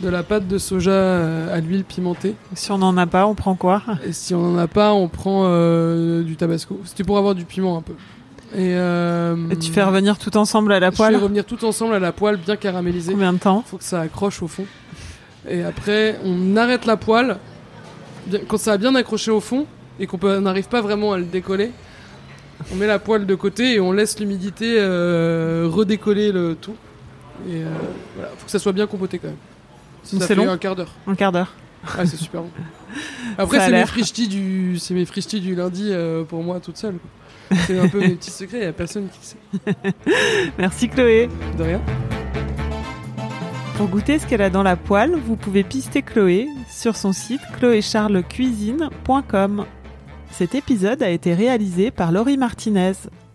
[0.00, 2.34] de la pâte de soja euh, à l'huile pimentée.
[2.54, 3.82] Si on n'en a pas, on prend quoi?
[4.04, 6.80] Et si on en a pas, on prend euh, du tabasco.
[6.84, 7.94] C'était pour avoir du piment un peu.
[8.54, 11.64] Et, euh, Et tu fais revenir tout ensemble à la je poêle fais revenir tout
[11.64, 13.12] ensemble à la poêle, bien caramélisé.
[13.12, 14.66] Combien de temps faut que ça accroche au fond.
[15.48, 17.36] Et après, on arrête la poêle.
[18.26, 19.66] Bien- Quand ça a bien accroché au fond
[19.98, 21.70] et qu'on n'arrive pas vraiment à le décoller,
[22.72, 26.74] on met la poêle de côté et on laisse l'humidité euh, redécoller le tout.
[27.48, 27.64] Et euh,
[28.16, 29.36] voilà, faut que ça soit bien compoté quand même.
[30.02, 30.92] Ça Donc fait long un quart d'heure.
[31.06, 31.52] Un quart d'heure.
[31.96, 32.50] Ah, c'est super bon.
[33.38, 36.76] Après, Ça c'est mes frichtis du, c'est mes frichtis du lundi euh, pour moi toute
[36.76, 36.94] seule.
[36.94, 37.10] quoi.
[37.66, 38.58] C'est un peu mes petits secrets.
[38.58, 39.38] Il y a personne qui sait.
[40.58, 41.28] Merci Chloé.
[41.58, 41.80] De rien.
[43.76, 47.40] Pour goûter ce qu'elle a dans la poêle, vous pouvez pister Chloé sur son site
[47.58, 49.64] chloécharlecuisine.com.
[50.30, 52.92] Cet épisode a été réalisé par Laurie Martinez,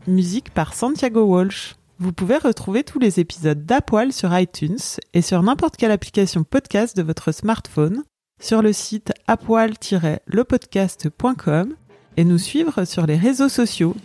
[0.07, 1.76] musique par Santiago Walsh.
[1.97, 4.78] Vous pouvez retrouver tous les épisodes d'Apoil sur iTunes
[5.13, 8.03] et sur n'importe quelle application podcast de votre smartphone,
[8.39, 11.76] sur le site apoil-lepodcast.com
[12.18, 13.95] et nous suivre sur les réseaux sociaux.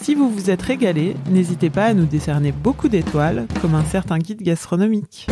[0.00, 4.18] Si vous vous êtes régalé, n'hésitez pas à nous décerner beaucoup d'étoiles, comme un certain
[4.18, 5.26] guide gastronomique.